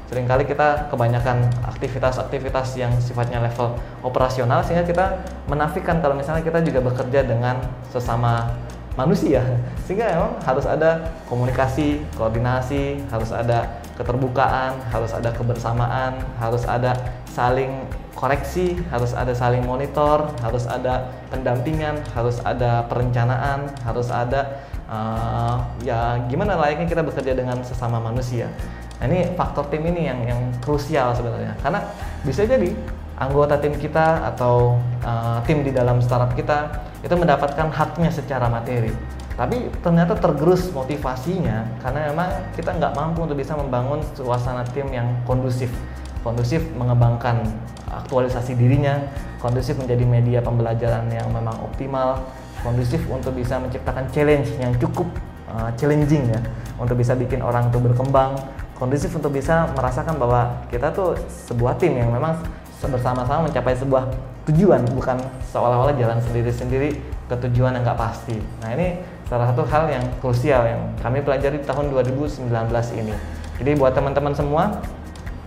Seringkali 0.10 0.50
kita 0.50 0.90
kebanyakan 0.90 1.46
aktivitas-aktivitas 1.70 2.82
yang 2.82 2.90
sifatnya 2.98 3.46
level 3.46 3.78
operasional 4.02 4.66
sehingga 4.66 4.82
kita 4.82 5.06
menafikan 5.46 6.02
kalau 6.02 6.18
misalnya 6.18 6.42
kita 6.42 6.66
juga 6.66 6.82
bekerja 6.82 7.30
dengan 7.30 7.62
sesama 7.94 8.50
manusia. 8.98 9.46
Sehingga 9.86 10.10
memang 10.18 10.34
harus 10.42 10.66
ada 10.66 11.14
komunikasi, 11.30 12.02
koordinasi, 12.18 13.06
harus 13.14 13.30
ada 13.30 13.80
keterbukaan, 13.96 14.82
harus 14.90 15.14
ada 15.14 15.30
kebersamaan, 15.30 16.18
harus 16.42 16.66
ada 16.66 16.98
saling 17.30 17.86
koreksi, 18.18 18.76
harus 18.92 19.16
ada 19.16 19.32
saling 19.32 19.64
monitor, 19.64 20.28
harus 20.42 20.66
ada 20.66 21.08
pendampingan, 21.32 22.02
harus 22.12 22.42
ada 22.44 22.84
perencanaan, 22.90 23.72
harus 23.86 24.12
ada 24.12 24.66
uh, 24.92 25.64
ya 25.86 26.20
gimana 26.28 26.60
layaknya 26.60 26.90
kita 26.90 27.06
bekerja 27.06 27.38
dengan 27.38 27.62
sesama 27.64 28.02
manusia. 28.04 28.52
Nah, 29.00 29.06
ini 29.08 29.32
faktor 29.40 29.72
tim 29.72 29.88
ini 29.88 30.12
yang 30.12 30.20
yang 30.28 30.40
krusial 30.60 31.16
sebenarnya. 31.16 31.56
Karena 31.64 31.80
bisa 32.28 32.44
jadi 32.44 32.76
anggota 33.20 33.56
tim 33.60 33.76
kita 33.76 34.28
atau 34.36 34.80
uh, 35.04 35.40
tim 35.48 35.64
di 35.64 35.72
dalam 35.72 36.00
startup 36.04 36.36
kita 36.36 36.84
itu 37.04 37.16
mendapatkan 37.16 37.72
haknya 37.72 38.12
secara 38.12 38.52
materi. 38.52 38.92
Tapi 39.40 39.72
ternyata 39.80 40.20
tergerus 40.20 40.68
motivasinya 40.76 41.64
karena 41.80 42.12
memang 42.12 42.28
kita 42.60 42.76
nggak 42.76 42.92
mampu 42.92 43.24
untuk 43.24 43.40
bisa 43.40 43.56
membangun 43.56 44.04
suasana 44.12 44.68
tim 44.76 44.92
yang 44.92 45.08
kondusif. 45.24 45.72
Kondusif 46.20 46.60
mengembangkan 46.76 47.48
aktualisasi 47.88 48.60
dirinya, 48.60 49.00
kondusif 49.40 49.80
menjadi 49.80 50.04
media 50.04 50.40
pembelajaran 50.44 51.08
yang 51.08 51.32
memang 51.32 51.56
optimal, 51.64 52.20
kondusif 52.60 53.00
untuk 53.08 53.32
bisa 53.32 53.56
menciptakan 53.56 54.12
challenge 54.12 54.52
yang 54.60 54.76
cukup 54.76 55.08
uh, 55.48 55.72
challenging 55.80 56.28
ya, 56.28 56.44
untuk 56.76 57.00
bisa 57.00 57.16
bikin 57.16 57.40
orang 57.40 57.72
itu 57.72 57.80
berkembang, 57.80 58.36
kondusif 58.80 59.12
untuk 59.12 59.36
bisa 59.36 59.68
merasakan 59.76 60.16
bahwa 60.16 60.64
kita 60.72 60.90
tuh 60.96 61.20
sebuah 61.52 61.76
tim 61.76 62.00
yang 62.00 62.10
memang 62.16 62.40
bersama-sama 62.80 63.52
mencapai 63.52 63.76
sebuah 63.76 64.08
tujuan, 64.48 64.88
bukan 64.96 65.20
seolah-olah 65.52 65.94
jalan 66.00 66.16
sendiri-sendiri 66.24 66.96
ke 67.28 67.36
tujuan 67.46 67.76
yang 67.76 67.84
nggak 67.84 68.00
pasti. 68.00 68.40
Nah 68.64 68.72
ini 68.74 69.04
salah 69.28 69.52
satu 69.52 69.68
hal 69.68 69.92
yang 69.92 70.06
krusial 70.24 70.64
yang 70.64 70.82
kami 71.04 71.20
pelajari 71.20 71.60
tahun 71.68 71.92
2019 71.92 72.50
ini. 72.98 73.14
Jadi 73.60 73.72
buat 73.76 73.92
teman-teman 73.92 74.32
semua, 74.32 74.80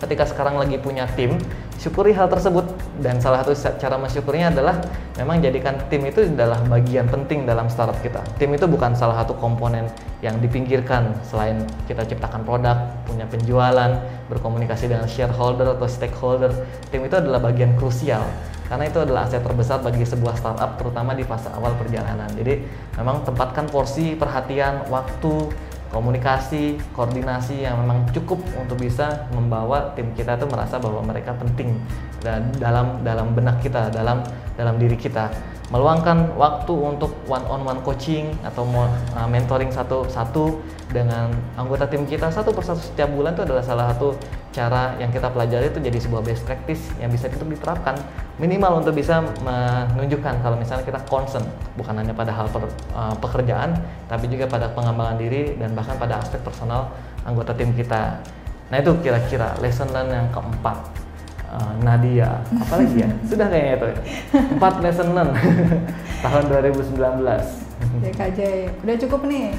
ketika 0.04 0.28
sekarang 0.28 0.60
lagi 0.60 0.76
punya 0.76 1.08
tim, 1.16 1.40
syukuri 1.82 2.14
hal 2.14 2.30
tersebut 2.30 2.62
dan 3.02 3.18
salah 3.18 3.42
satu 3.42 3.58
cara 3.58 3.98
mensyukurinya 3.98 4.54
adalah 4.54 4.78
memang 5.18 5.42
jadikan 5.42 5.74
tim 5.90 6.06
itu 6.06 6.22
adalah 6.30 6.62
bagian 6.70 7.10
penting 7.10 7.42
dalam 7.42 7.66
startup 7.66 7.98
kita. 7.98 8.22
Tim 8.38 8.54
itu 8.54 8.70
bukan 8.70 8.94
salah 8.94 9.26
satu 9.26 9.34
komponen 9.34 9.90
yang 10.22 10.38
dipinggirkan 10.38 11.10
selain 11.26 11.66
kita 11.90 12.06
ciptakan 12.06 12.46
produk, 12.46 12.86
punya 13.02 13.26
penjualan, 13.26 13.98
berkomunikasi 14.30 14.86
dengan 14.86 15.10
shareholder 15.10 15.74
atau 15.74 15.90
stakeholder. 15.90 16.54
Tim 16.94 17.02
itu 17.02 17.18
adalah 17.18 17.42
bagian 17.42 17.74
krusial 17.74 18.22
karena 18.70 18.86
itu 18.86 19.02
adalah 19.02 19.26
aset 19.26 19.42
terbesar 19.42 19.82
bagi 19.82 20.06
sebuah 20.06 20.38
startup 20.38 20.78
terutama 20.78 21.18
di 21.18 21.26
fase 21.26 21.50
awal 21.50 21.74
perjalanan. 21.74 22.30
Jadi 22.30 22.62
memang 22.94 23.26
tempatkan 23.26 23.66
porsi 23.66 24.14
perhatian, 24.14 24.86
waktu, 24.86 25.50
komunikasi, 25.92 26.80
koordinasi 26.96 27.62
yang 27.68 27.78
memang 27.84 28.08
cukup 28.10 28.40
untuk 28.56 28.80
bisa 28.80 29.28
membawa 29.30 29.92
tim 29.92 30.10
kita 30.16 30.40
itu 30.40 30.48
merasa 30.48 30.80
bahwa 30.80 31.04
mereka 31.04 31.36
penting 31.36 31.76
dan 32.24 32.48
dalam 32.56 33.04
dalam 33.04 33.36
benak 33.36 33.60
kita, 33.60 33.92
dalam 33.92 34.24
dalam 34.56 34.80
diri 34.80 34.96
kita. 34.96 35.28
Meluangkan 35.72 36.36
waktu 36.36 36.72
untuk 36.72 37.16
one 37.28 37.44
on 37.48 37.64
one 37.64 37.80
coaching 37.80 38.28
atau 38.44 38.64
uh, 38.68 38.88
mentoring 39.24 39.72
satu-satu 39.72 40.60
dengan 40.92 41.32
anggota 41.56 41.88
tim 41.88 42.04
kita 42.04 42.28
satu 42.28 42.52
persatu 42.52 42.80
setiap 42.84 43.08
bulan 43.08 43.32
itu 43.32 43.48
adalah 43.48 43.64
salah 43.64 43.88
satu 43.96 44.12
cara 44.52 44.92
yang 45.00 45.08
kita 45.08 45.32
pelajari 45.32 45.72
itu 45.72 45.80
jadi 45.80 45.96
sebuah 45.96 46.20
best 46.20 46.44
practice 46.44 46.84
yang 47.00 47.08
bisa 47.08 47.32
itu 47.32 47.40
diterapkan 47.40 47.96
minimal 48.42 48.82
untuk 48.82 48.98
bisa 48.98 49.22
menunjukkan 49.22 50.42
kalau 50.42 50.58
misalnya 50.58 50.82
kita 50.82 50.98
concern 51.06 51.46
bukan 51.78 51.94
hanya 51.94 52.10
pada 52.10 52.34
hal 52.34 52.50
per, 52.50 52.66
uh, 52.90 53.14
pekerjaan 53.22 53.78
tapi 54.10 54.26
juga 54.26 54.50
pada 54.50 54.66
pengembangan 54.74 55.14
diri 55.14 55.54
dan 55.62 55.78
bahkan 55.78 55.94
pada 55.94 56.18
aspek 56.18 56.42
personal 56.42 56.90
anggota 57.22 57.54
tim 57.54 57.70
kita 57.70 58.18
nah 58.66 58.76
itu 58.82 58.90
kira-kira 58.98 59.54
lesson 59.62 59.86
learn 59.94 60.10
yang 60.10 60.28
keempat 60.34 60.74
uh, 61.52 61.72
Nadia, 61.84 62.40
apalagi 62.56 63.04
ya? 63.04 63.10
Sudah 63.30 63.46
kayaknya 63.52 63.74
itu 63.76 63.86
ya. 63.92 63.98
Empat 64.56 64.74
lesson 64.80 65.08
learn 65.12 65.30
tahun 66.24 66.42
2019. 66.48 67.68
Ya 68.00 68.10
Kak 68.14 68.30
Jay, 68.38 68.70
udah 68.70 68.96
cukup 68.96 69.20
nih. 69.26 69.52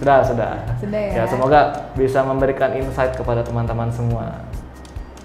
Sudah, 0.00 0.24
sudah. 0.24 0.52
Sudah 0.80 1.00
ya. 1.00 1.22
Ya, 1.22 1.24
semoga 1.28 1.60
bisa 1.94 2.24
memberikan 2.24 2.72
insight 2.74 3.14
kepada 3.14 3.44
teman-teman 3.44 3.92
semua. 3.92 4.47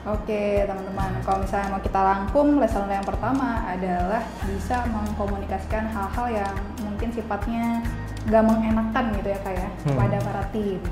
Oke 0.04 0.68
teman-teman, 0.68 1.16
kalau 1.24 1.48
misalnya 1.48 1.72
mau 1.72 1.80
kita 1.80 1.96
rangkum, 1.96 2.60
lesson 2.60 2.92
yang 2.92 3.08
pertama 3.08 3.64
adalah 3.64 4.20
bisa 4.44 4.84
mengkomunikasikan 4.92 5.88
hal-hal 5.88 6.44
yang 6.44 6.56
mungkin 6.84 7.08
sifatnya 7.16 7.80
nggak 8.28 8.44
mengenakan 8.44 9.06
gitu 9.16 9.32
ya 9.32 9.40
kayak 9.48 9.70
Hmm. 9.72 9.96
kepada 9.96 10.18
para 10.28 10.44
tim. 10.52 10.84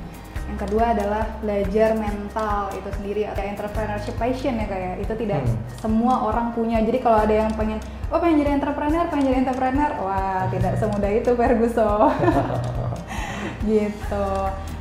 Yang 0.47 0.60
kedua 0.63 0.84
adalah 0.95 1.24
belajar 1.43 1.89
mental 1.95 2.71
itu 2.71 2.89
sendiri 2.95 3.21
atau 3.28 3.43
entrepreneurship 3.43 4.15
passion 4.15 4.56
ya 4.56 4.67
kayak 4.67 5.04
itu 5.04 5.13
tidak 5.19 5.43
Hmm. 5.43 5.60
semua 5.76 6.15
orang 6.32 6.56
punya. 6.56 6.80
Jadi 6.80 7.04
kalau 7.04 7.19
ada 7.19 7.36
yang 7.36 7.52
pengen, 7.52 7.84
oh 8.08 8.19
pengen 8.19 8.47
jadi 8.47 8.63
entrepreneur, 8.63 9.12
pengen 9.12 9.26
jadi 9.28 9.38
entrepreneur, 9.43 9.91
wah 10.08 10.47
tidak 10.47 10.80
semudah 10.80 11.12
itu 11.12 11.32
Ferguson. 11.36 12.15
gitu. 13.67 14.28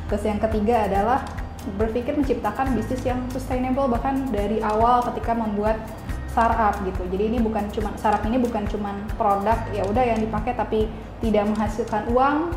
Terus 0.07 0.23
yang 0.23 0.39
ketiga 0.39 0.87
adalah 0.87 1.19
berpikir 1.77 2.17
menciptakan 2.17 2.73
bisnis 2.73 3.01
yang 3.05 3.21
sustainable 3.29 3.87
bahkan 3.89 4.25
dari 4.33 4.61
awal 4.61 5.05
ketika 5.11 5.37
membuat 5.37 5.77
startup 6.31 6.79
gitu. 6.87 7.03
Jadi 7.11 7.23
ini 7.35 7.37
bukan 7.43 7.67
cuma 7.75 7.91
startup 7.99 8.23
ini 8.23 8.39
bukan 8.39 8.63
cuma 8.71 8.95
produk 9.19 9.59
ya 9.75 9.83
udah 9.83 10.03
yang 10.03 10.19
dipakai 10.23 10.55
tapi 10.55 10.87
tidak 11.19 11.45
menghasilkan 11.51 12.07
uang 12.09 12.55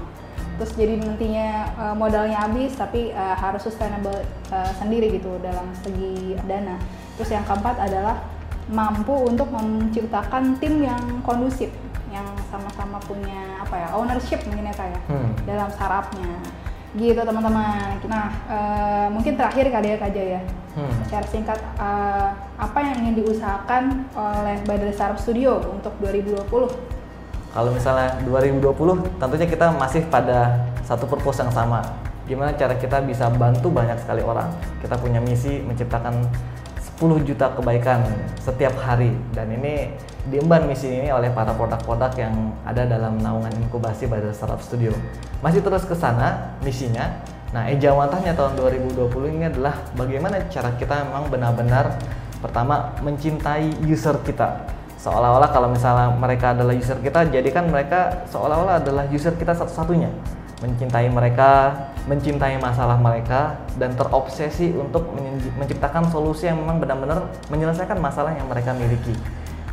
terus 0.55 0.71
jadi 0.79 1.03
nantinya 1.03 1.49
uh, 1.75 1.95
modalnya 1.99 2.39
habis 2.47 2.79
tapi 2.79 3.11
uh, 3.11 3.35
harus 3.35 3.67
sustainable 3.67 4.15
uh, 4.55 4.73
sendiri 4.79 5.11
gitu 5.19 5.35
dalam 5.43 5.67
segi 5.83 6.39
dana. 6.47 6.79
Terus 7.19 7.35
yang 7.35 7.43
keempat 7.43 7.75
adalah 7.83 8.23
mampu 8.71 9.13
untuk 9.27 9.51
menciptakan 9.51 10.57
tim 10.63 10.87
yang 10.87 11.03
kondusif 11.27 11.69
yang 12.15 12.25
sama-sama 12.49 13.03
punya 13.03 13.59
apa 13.59 13.75
ya 13.75 13.89
ownership 13.99 14.39
mungkin 14.47 14.71
ya 14.71 14.75
kayak 14.79 15.01
Hmm. 15.11 15.35
dalam 15.45 15.69
startupnya 15.75 16.31
gitu 16.95 17.21
teman-teman 17.21 17.99
nah 18.07 18.27
eh, 18.47 19.07
mungkin 19.11 19.35
terakhir 19.35 19.67
kali 19.71 19.95
ya 19.95 19.97
Kak 19.99 20.13
Jaya 20.15 20.41
Hmm. 20.75 20.91
secara 21.07 21.23
singkat 21.31 21.55
eh, 21.79 22.29
apa 22.59 22.79
yang 22.83 23.07
ingin 23.07 23.23
diusahakan 23.23 24.11
oleh 24.11 24.59
Badar 24.67 24.91
Startup 24.91 25.15
Studio 25.23 25.63
untuk 25.71 25.95
2020 26.03 26.51
Kalau 27.55 27.71
misalnya 27.71 28.19
2020, 28.27 28.75
tentunya 29.23 29.47
kita 29.47 29.71
masih 29.71 30.03
pada 30.11 30.67
satu 30.83 31.07
purpose 31.07 31.39
yang 31.39 31.55
sama. 31.55 31.87
Gimana 32.27 32.51
cara 32.59 32.75
kita 32.75 32.99
bisa 33.07 33.31
bantu 33.31 33.71
banyak 33.71 33.95
sekali 34.03 34.27
orang. 34.27 34.51
Kita 34.83 34.99
punya 34.99 35.23
misi 35.23 35.63
menciptakan 35.63 36.27
10 36.99 37.27
juta 37.27 37.51
kebaikan 37.59 38.07
setiap 38.39 38.75
hari. 38.79 39.11
Dan 39.35 39.51
ini 39.51 39.91
diemban 40.31 40.67
misi 40.71 40.91
ini 40.91 41.11
oleh 41.11 41.35
para 41.35 41.51
produk-produk 41.55 42.15
yang 42.15 42.35
ada 42.63 42.87
dalam 42.87 43.19
naungan 43.19 43.51
inkubasi 43.67 44.07
pada 44.07 44.31
Startup 44.31 44.63
Studio. 44.63 44.95
Masih 45.43 45.61
terus 45.61 45.83
ke 45.83 45.95
sana 45.99 46.55
misinya. 46.63 47.23
Nah, 47.51 47.71
ejawantahnya 47.71 48.35
tahun 48.35 48.59
2020 48.59 49.35
ini 49.35 49.45
adalah 49.47 49.79
bagaimana 49.95 50.43
cara 50.51 50.75
kita 50.75 51.07
memang 51.07 51.31
benar-benar 51.31 51.99
pertama 52.43 52.93
mencintai 53.01 53.87
user 53.89 54.21
kita 54.21 54.69
seolah-olah 55.01 55.49
kalau 55.49 55.69
misalnya 55.73 56.13
mereka 56.13 56.53
adalah 56.53 56.77
user 56.77 57.01
kita 57.01 57.29
jadikan 57.33 57.69
mereka 57.73 58.25
seolah-olah 58.29 58.85
adalah 58.85 59.05
user 59.09 59.33
kita 59.37 59.57
satu-satunya 59.57 60.09
mencintai 60.63 61.11
mereka 61.11 61.75
mencintai 62.05 62.61
masalah 62.61 63.01
mereka 63.01 63.59
dan 63.81 63.97
terobsesi 63.97 64.77
untuk 64.77 65.09
menciptakan 65.57 66.07
solusi 66.13 66.47
yang 66.47 66.61
memang 66.61 66.79
benar-benar 66.79 67.33
menyelesaikan 67.49 67.97
masalah 67.99 68.37
yang 68.37 68.47
mereka 68.47 68.77
miliki 68.77 69.17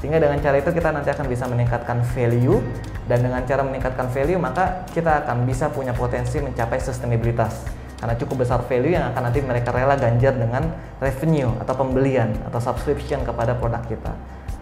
sehingga 0.02 0.18
dengan 0.18 0.42
cara 0.42 0.58
itu 0.58 0.72
kita 0.74 0.90
nanti 0.90 1.14
akan 1.14 1.26
bisa 1.30 1.46
meningkatkan 1.46 2.02
value 2.18 2.58
dan 3.06 3.22
dengan 3.22 3.46
cara 3.46 3.62
meningkatkan 3.62 4.10
value 4.10 4.40
maka 4.42 4.90
kita 4.90 5.28
akan 5.28 5.46
bisa 5.46 5.70
punya 5.70 5.94
potensi 5.94 6.42
mencapai 6.42 6.82
sustainabilitas 6.82 7.68
karena 8.02 8.18
cukup 8.18 8.42
besar 8.42 8.66
value 8.66 8.98
yang 8.98 9.14
akan 9.14 9.30
nanti 9.30 9.46
mereka 9.46 9.70
rela 9.70 9.94
ganjar 9.94 10.34
dengan 10.34 10.74
revenue 10.98 11.54
atau 11.62 11.78
pembelian 11.78 12.34
atau 12.50 12.58
subscription 12.58 13.22
kepada 13.22 13.54
produk 13.54 13.86
kita. 13.86 14.10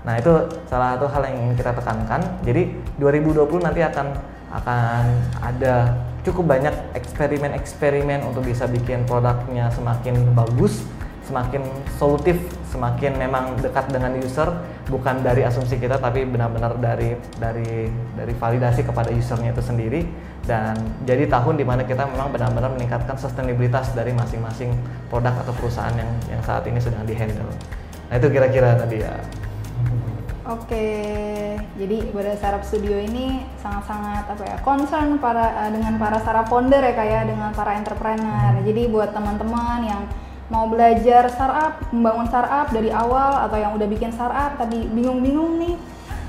Nah 0.04 0.20
itu 0.20 0.28
salah 0.68 1.00
satu 1.00 1.08
hal 1.08 1.24
yang 1.32 1.48
ingin 1.48 1.56
kita 1.56 1.72
tekankan. 1.72 2.20
Jadi 2.44 2.76
2020 3.00 3.64
nanti 3.64 3.80
akan 3.80 4.08
akan 4.50 5.04
ada 5.40 5.96
cukup 6.24 6.46
banyak 6.52 6.76
eksperimen-eksperimen 6.96 8.26
untuk 8.28 8.44
bisa 8.44 8.68
bikin 8.68 9.08
produknya 9.08 9.72
semakin 9.72 10.36
bagus, 10.36 10.84
semakin 11.24 11.62
solutif, 11.96 12.42
semakin 12.74 13.16
memang 13.16 13.58
dekat 13.62 13.88
dengan 13.94 14.18
user, 14.18 14.50
bukan 14.90 15.22
dari 15.22 15.46
asumsi 15.46 15.78
kita 15.78 16.02
tapi 16.02 16.26
benar-benar 16.26 16.76
dari 16.82 17.14
dari 17.38 17.88
dari 18.18 18.34
validasi 18.34 18.82
kepada 18.82 19.14
usernya 19.14 19.54
itu 19.54 19.62
sendiri 19.62 20.02
dan 20.50 20.74
jadi 21.06 21.30
tahun 21.30 21.62
di 21.62 21.66
mana 21.68 21.86
kita 21.86 22.10
memang 22.10 22.34
benar-benar 22.34 22.74
meningkatkan 22.74 23.14
sustainabilitas 23.14 23.94
dari 23.94 24.10
masing-masing 24.18 24.74
produk 25.14 25.38
atau 25.46 25.54
perusahaan 25.54 25.94
yang 25.94 26.10
yang 26.28 26.42
saat 26.42 26.66
ini 26.66 26.82
sedang 26.82 27.06
dihandle. 27.06 27.54
Nah 28.10 28.16
itu 28.18 28.28
kira-kira 28.34 28.74
tadi 28.74 29.06
ya. 29.06 29.14
Oke, 30.50 30.90
jadi 31.78 32.10
pada 32.10 32.34
startup 32.34 32.66
studio 32.66 32.98
ini 32.98 33.46
sangat-sangat 33.62 34.34
apa 34.34 34.44
ya 34.50 34.58
concern 34.66 35.22
para 35.22 35.46
eh, 35.46 35.78
dengan 35.78 36.02
para 36.02 36.18
startup 36.18 36.50
founder 36.50 36.82
ya 36.82 36.98
kayak 36.98 37.30
dengan 37.30 37.54
para 37.54 37.78
entrepreneur. 37.78 38.58
Jadi 38.66 38.90
buat 38.90 39.14
teman-teman 39.14 39.86
yang 39.86 40.10
mau 40.50 40.66
belajar 40.66 41.30
startup, 41.30 41.94
membangun 41.94 42.26
startup 42.34 42.74
dari 42.74 42.90
awal 42.90 43.46
atau 43.46 43.62
yang 43.62 43.78
udah 43.78 43.86
bikin 43.86 44.10
startup 44.10 44.58
tapi 44.58 44.90
bingung-bingung 44.90 45.62
nih 45.62 45.78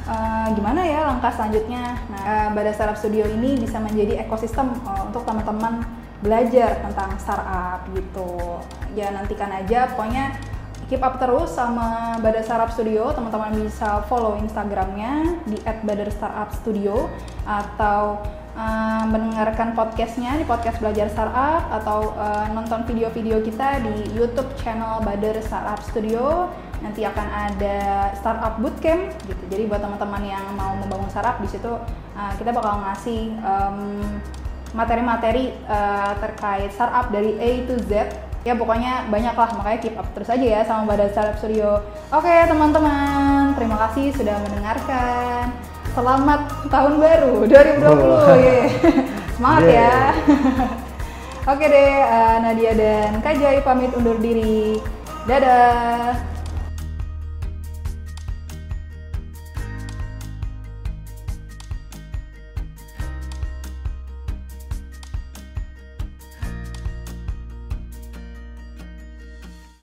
eh, 0.04 0.46
gimana 0.52 0.84
ya 0.84 1.00
langkah 1.08 1.32
selanjutnya. 1.32 1.96
Nah, 2.12 2.20
eh, 2.20 2.48
pada 2.52 2.70
startup 2.76 3.00
studio 3.00 3.24
ini 3.24 3.56
bisa 3.56 3.80
menjadi 3.80 4.20
ekosistem 4.20 4.68
eh, 4.84 5.00
untuk 5.00 5.24
teman-teman 5.24 5.80
belajar 6.20 6.76
tentang 6.84 7.16
startup 7.16 7.88
gitu. 7.96 8.60
Ya 8.92 9.16
nantikan 9.16 9.48
aja 9.48 9.88
pokoknya 9.96 10.36
keep 10.90 11.06
up 11.06 11.22
terus 11.22 11.54
sama 11.54 12.18
Badar 12.18 12.42
Startup 12.42 12.66
Studio. 12.74 13.14
Teman-teman 13.14 13.54
bisa 13.62 14.02
follow 14.10 14.34
Instagramnya 14.42 15.38
di 15.46 15.54
@badarstartupstudio 15.62 17.06
atau 17.46 18.18
uh, 18.58 19.06
mendengarkan 19.06 19.78
podcastnya 19.78 20.34
di 20.34 20.42
podcast 20.42 20.82
belajar 20.82 21.06
startup 21.06 21.70
atau 21.70 22.10
uh, 22.18 22.50
nonton 22.50 22.82
video-video 22.90 23.38
kita 23.38 23.78
di 23.86 24.18
YouTube 24.18 24.50
channel 24.58 24.98
Badar 25.06 25.38
Startup 25.46 25.78
Studio. 25.78 26.50
Nanti 26.82 27.06
akan 27.06 27.26
ada 27.30 28.10
startup 28.18 28.58
bootcamp 28.58 29.14
gitu. 29.30 29.42
Jadi 29.46 29.70
buat 29.70 29.86
teman-teman 29.86 30.26
yang 30.26 30.42
mau 30.58 30.74
membangun 30.74 31.06
startup 31.06 31.38
di 31.38 31.46
situ 31.46 31.70
uh, 32.18 32.32
kita 32.34 32.50
bakal 32.50 32.82
ngasih 32.82 33.38
um, 33.46 33.78
materi-materi 34.74 35.54
uh, 35.70 36.18
terkait 36.18 36.74
startup 36.74 37.14
dari 37.14 37.38
A 37.38 37.50
to 37.70 37.78
Z 37.86 38.26
ya 38.40 38.56
pokoknya 38.56 39.12
banyak 39.12 39.34
lah 39.36 39.50
makanya 39.52 39.78
keep 39.84 39.96
up 40.00 40.08
terus 40.16 40.32
aja 40.32 40.46
ya 40.46 40.60
sama 40.64 40.88
Badan 40.88 41.12
Startup 41.12 41.36
Studio. 41.36 41.84
Oke 42.08 42.32
teman-teman 42.48 43.52
terima 43.56 43.76
kasih 43.88 44.16
sudah 44.16 44.36
mendengarkan. 44.40 45.52
Selamat 45.92 46.40
tahun 46.70 46.94
baru 47.02 47.34
2020 47.50 48.40
Yeay. 48.40 48.62
semangat 49.36 49.62
Yeay. 49.66 49.76
ya. 49.76 49.98
Oke 51.50 51.64
deh 51.66 51.92
eh, 52.04 52.36
Nadia 52.44 52.72
dan 52.76 53.12
Kajai 53.20 53.60
pamit 53.64 53.92
undur 53.96 54.16
diri. 54.20 54.80
Dadah 55.28 56.29